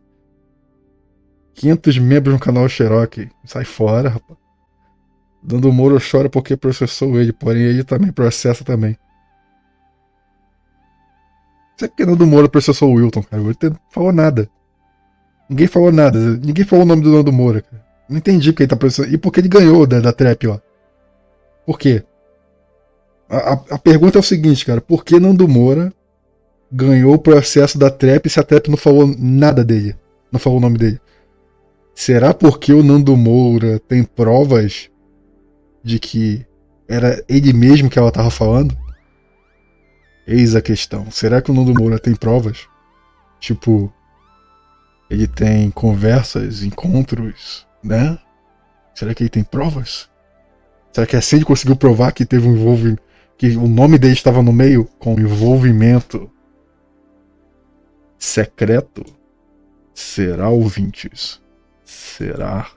[1.53, 3.29] 500 membros no canal Cherokee.
[3.45, 4.39] Sai fora, rapaz.
[5.43, 8.97] Dando Moro chora porque processou ele, porém ele também processa também.
[11.79, 13.41] Você é que Nando Moura processou o Wilton, cara.
[13.41, 14.49] Ele não falou nada.
[15.49, 16.19] Ninguém falou nada.
[16.19, 17.81] Ninguém falou o nome do Nando Moura, cara.
[18.09, 19.13] Não entendi porque ele tá processando.
[19.13, 20.59] E por que ele ganhou da, da trap, ó.
[21.65, 22.03] Por quê?
[23.29, 24.81] A, a, a, pergunta é o seguinte, cara.
[24.81, 25.93] Por que Nando Moura
[26.71, 29.95] ganhou o processo da trap se a trap não falou nada dele?
[30.31, 30.99] Não falou o nome dele?
[31.93, 34.89] Será porque o Nando Moura tem provas
[35.83, 36.45] de que
[36.87, 38.75] era ele mesmo que ela tava falando?
[40.25, 41.11] Eis a questão.
[41.11, 42.67] Será que o Nando Moura tem provas?
[43.39, 43.93] Tipo,
[45.09, 48.17] ele tem conversas, encontros, né?
[48.95, 50.09] Será que ele tem provas?
[50.91, 53.01] Será que assim ele conseguiu provar que teve um envolvimento,
[53.39, 56.29] que o nome dele estava no meio com envolvimento
[58.17, 59.05] secreto?
[59.93, 61.41] Será ouvintes?
[61.85, 62.69] Será?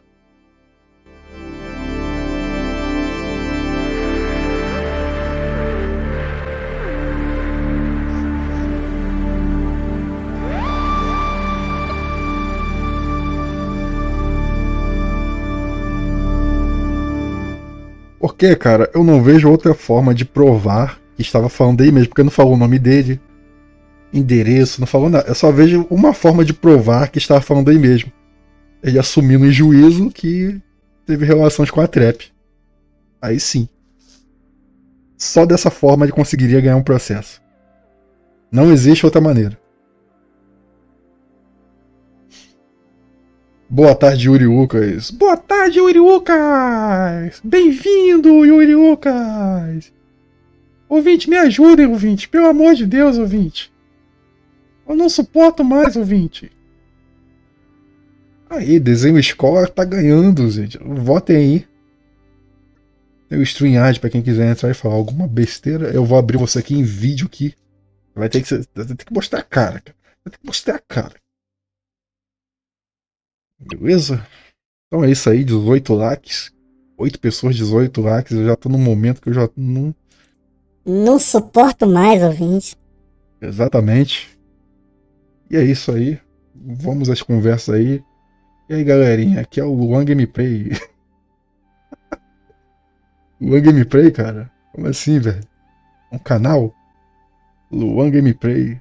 [18.22, 22.22] Porque, cara, eu não vejo outra forma de provar que estava falando dele mesmo, porque
[22.22, 23.20] não falou o nome dele,
[24.12, 25.26] endereço, não falou nada.
[25.26, 28.12] Eu só vejo uma forma de provar que estava falando dele mesmo.
[28.80, 30.62] Ele assumindo em juízo que
[31.04, 32.32] teve relações com a Trap.
[33.20, 33.68] Aí sim.
[35.18, 37.42] Só dessa forma ele conseguiria ganhar um processo.
[38.52, 39.58] Não existe outra maneira.
[43.68, 45.10] Boa tarde, Yuri Lucas.
[45.10, 47.40] Boa tarde, Yuri Lucas.
[47.42, 49.92] Bem-vindo, Yuri Lucas.
[50.88, 52.28] Ouvinte, me ajudem, ouvinte.
[52.28, 53.72] Pelo amor de Deus, ouvinte.
[54.86, 56.52] Eu não suporto mais, ouvinte.
[58.50, 60.78] Aí, desenho escola tá ganhando, gente.
[60.78, 61.68] Votem aí.
[63.28, 65.88] Tem o StreamYard pra quem quiser entrar e falar alguma besteira.
[65.90, 67.54] Eu vou abrir você aqui em vídeo aqui.
[68.14, 69.96] Vai ter que, vai ter que mostrar a cara, cara.
[70.22, 71.14] Vai ter que mostrar a cara.
[73.58, 74.26] Beleza?
[74.92, 76.52] Então é isso aí, 18 likes.
[76.98, 78.36] 8 pessoas, 18 likes.
[78.36, 79.94] Eu já tô num momento que eu já não.
[80.84, 82.76] Não suporto mais, ouvinte.
[83.40, 84.38] Exatamente.
[85.50, 86.20] E é isso aí.
[86.54, 88.04] Vamos às conversas aí.
[88.68, 90.72] E aí, galerinha, aqui é o Luan Gameplay.
[93.40, 94.52] Luan Gameplay, cara?
[94.74, 95.40] Como assim, velho?
[96.12, 96.70] Um canal?
[97.70, 98.78] Luan Gameplay.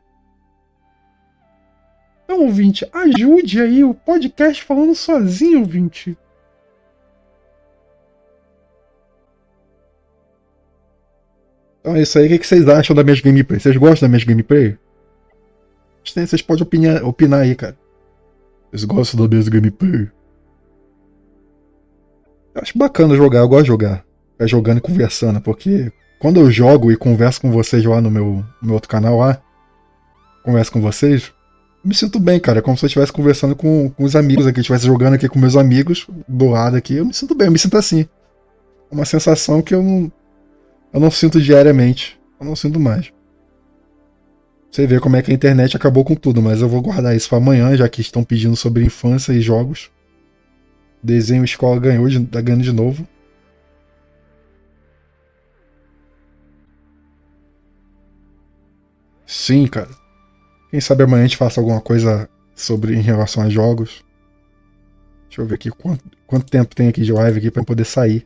[2.32, 6.18] Então, ouvinte, ajude aí o podcast falando sozinho, ouvinte.
[11.82, 12.34] Então é isso aí.
[12.34, 13.60] O que vocês acham da minha gameplay?
[13.60, 14.78] Vocês gostam da minha gameplay?
[16.06, 17.78] Vocês podem opinar, opinar aí, cara.
[18.70, 20.10] Vocês gostam da minha gameplay?
[22.56, 24.06] Eu acho bacana jogar, eu gosto de jogar.
[24.32, 28.46] Ficar jogando e conversando, porque quando eu jogo e converso com vocês lá no meu,
[28.62, 29.42] no meu outro canal lá,
[30.44, 31.34] converso com vocês,
[31.84, 32.60] me sinto bem, cara.
[32.60, 35.40] É como se eu estivesse conversando com, com os amigos aqui, estivesse jogando aqui com
[35.40, 36.96] meus amigos do lado aqui.
[36.96, 38.08] Eu me sinto bem, eu me sinto assim.
[38.90, 40.12] É uma sensação que eu não,
[40.94, 42.20] eu não sinto diariamente.
[42.40, 43.12] Eu não sinto mais.
[44.72, 47.28] Você vê como é que a internet acabou com tudo, mas eu vou guardar isso
[47.28, 49.92] para amanhã, já que estão pedindo sobre infância e jogos.
[51.04, 53.08] Desenho escola ganhou, tá ganhando de novo.
[59.26, 60.01] Sim, cara.
[60.72, 64.06] Quem sabe amanhã a gente faça alguma coisa sobre em relação a jogos.
[65.28, 68.26] Deixa eu ver aqui quanto, quanto tempo tem aqui de live aqui para poder sair.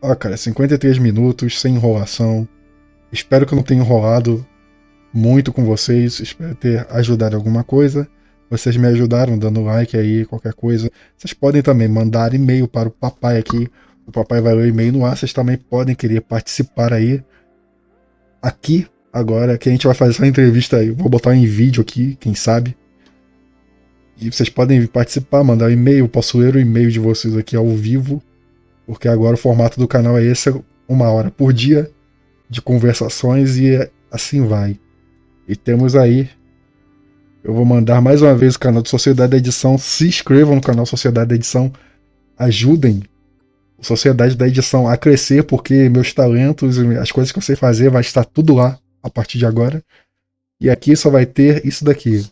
[0.00, 2.46] Ó, cara, 53 minutos, sem enrolação.
[3.12, 4.44] Espero que eu não tenha enrolado
[5.14, 6.18] muito com vocês.
[6.18, 8.08] Espero ter ajudado alguma coisa.
[8.50, 10.90] Vocês me ajudaram dando like aí, qualquer coisa.
[11.16, 13.70] Vocês podem também mandar e-mail para o papai aqui.
[14.04, 15.16] O papai vai ler o e-mail no ar.
[15.16, 17.22] Vocês também podem querer participar aí.
[18.42, 20.90] Aqui agora que a gente vai fazer essa entrevista aí.
[20.90, 22.74] Vou botar em vídeo aqui, quem sabe.
[24.18, 26.08] E vocês podem participar, mandar um e-mail.
[26.08, 28.22] Posso ler o e-mail de vocês aqui ao vivo.
[28.86, 30.52] Porque agora o formato do canal é esse,
[30.88, 31.90] uma hora por dia
[32.48, 34.78] de conversações e assim vai.
[35.46, 36.28] E temos aí.
[37.44, 39.76] Eu vou mandar mais uma vez o canal de Sociedade da Edição.
[39.76, 41.72] Se inscrevam no canal Sociedade da Edição.
[42.38, 43.02] Ajudem
[43.78, 47.90] a Sociedade da Edição a crescer, porque meus talentos, as coisas que eu sei fazer,
[47.90, 49.82] vai estar tudo lá a partir de agora.
[50.60, 52.24] E aqui só vai ter isso daqui.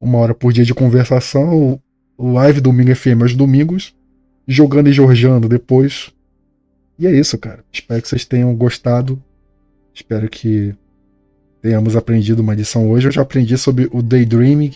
[0.00, 1.80] Uma hora por dia de conversação,
[2.18, 3.94] live domingo FM aos domingos,
[4.46, 6.12] jogando e jorjando depois.
[6.98, 7.64] E é isso, cara.
[7.72, 9.22] Espero que vocês tenham gostado.
[9.94, 10.74] Espero que
[11.62, 13.08] tenhamos aprendido uma lição hoje.
[13.08, 14.74] Eu já aprendi sobre o daydreaming.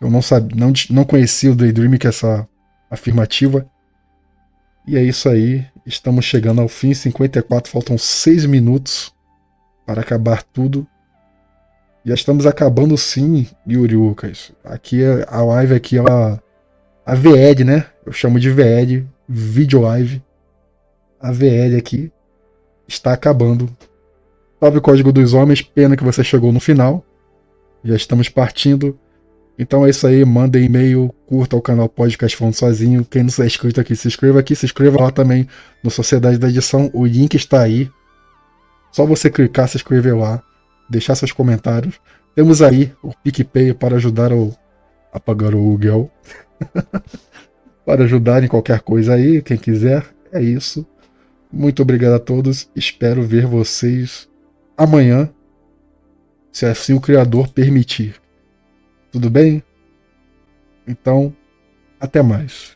[0.00, 2.46] Eu não sabia, não, não conhecia o daydreaming, que é essa
[2.90, 3.66] afirmativa.
[4.86, 5.64] E é isso aí.
[5.86, 6.92] Estamos chegando ao fim.
[6.92, 9.15] 54, faltam 6 minutos
[9.86, 10.86] para acabar tudo.
[12.04, 14.52] Já estamos acabando sim, Yuri Lucas.
[14.64, 16.42] Aqui a live aqui ela
[17.04, 17.86] a VED, né?
[18.04, 20.22] Eu chamo de VED, Video Live.
[21.20, 22.12] A VED aqui
[22.86, 23.68] está acabando.
[24.60, 27.04] Salve o Código dos Homens, pena que você chegou no final.
[27.84, 28.98] Já estamos partindo.
[29.58, 33.04] Então é isso aí, manda e-mail, curta o canal Podcast Falando Sozinho.
[33.04, 35.48] Quem não é inscrito aqui, se inscreva aqui, se inscreva lá também
[35.82, 36.90] no Sociedade da Edição.
[36.92, 37.90] O link está aí.
[38.90, 40.42] Só você clicar, se inscrever lá,
[40.88, 42.00] deixar seus comentários.
[42.34, 44.54] Temos aí o PicPay para ajudar o,
[45.12, 46.10] a pagar o aluguel.
[47.84, 50.04] para ajudar em qualquer coisa aí, quem quiser.
[50.32, 50.86] É isso.
[51.52, 52.68] Muito obrigado a todos.
[52.74, 54.28] Espero ver vocês
[54.76, 55.30] amanhã,
[56.52, 58.16] se assim o Criador permitir.
[59.10, 59.62] Tudo bem?
[60.86, 61.34] Então,
[61.98, 62.75] até mais.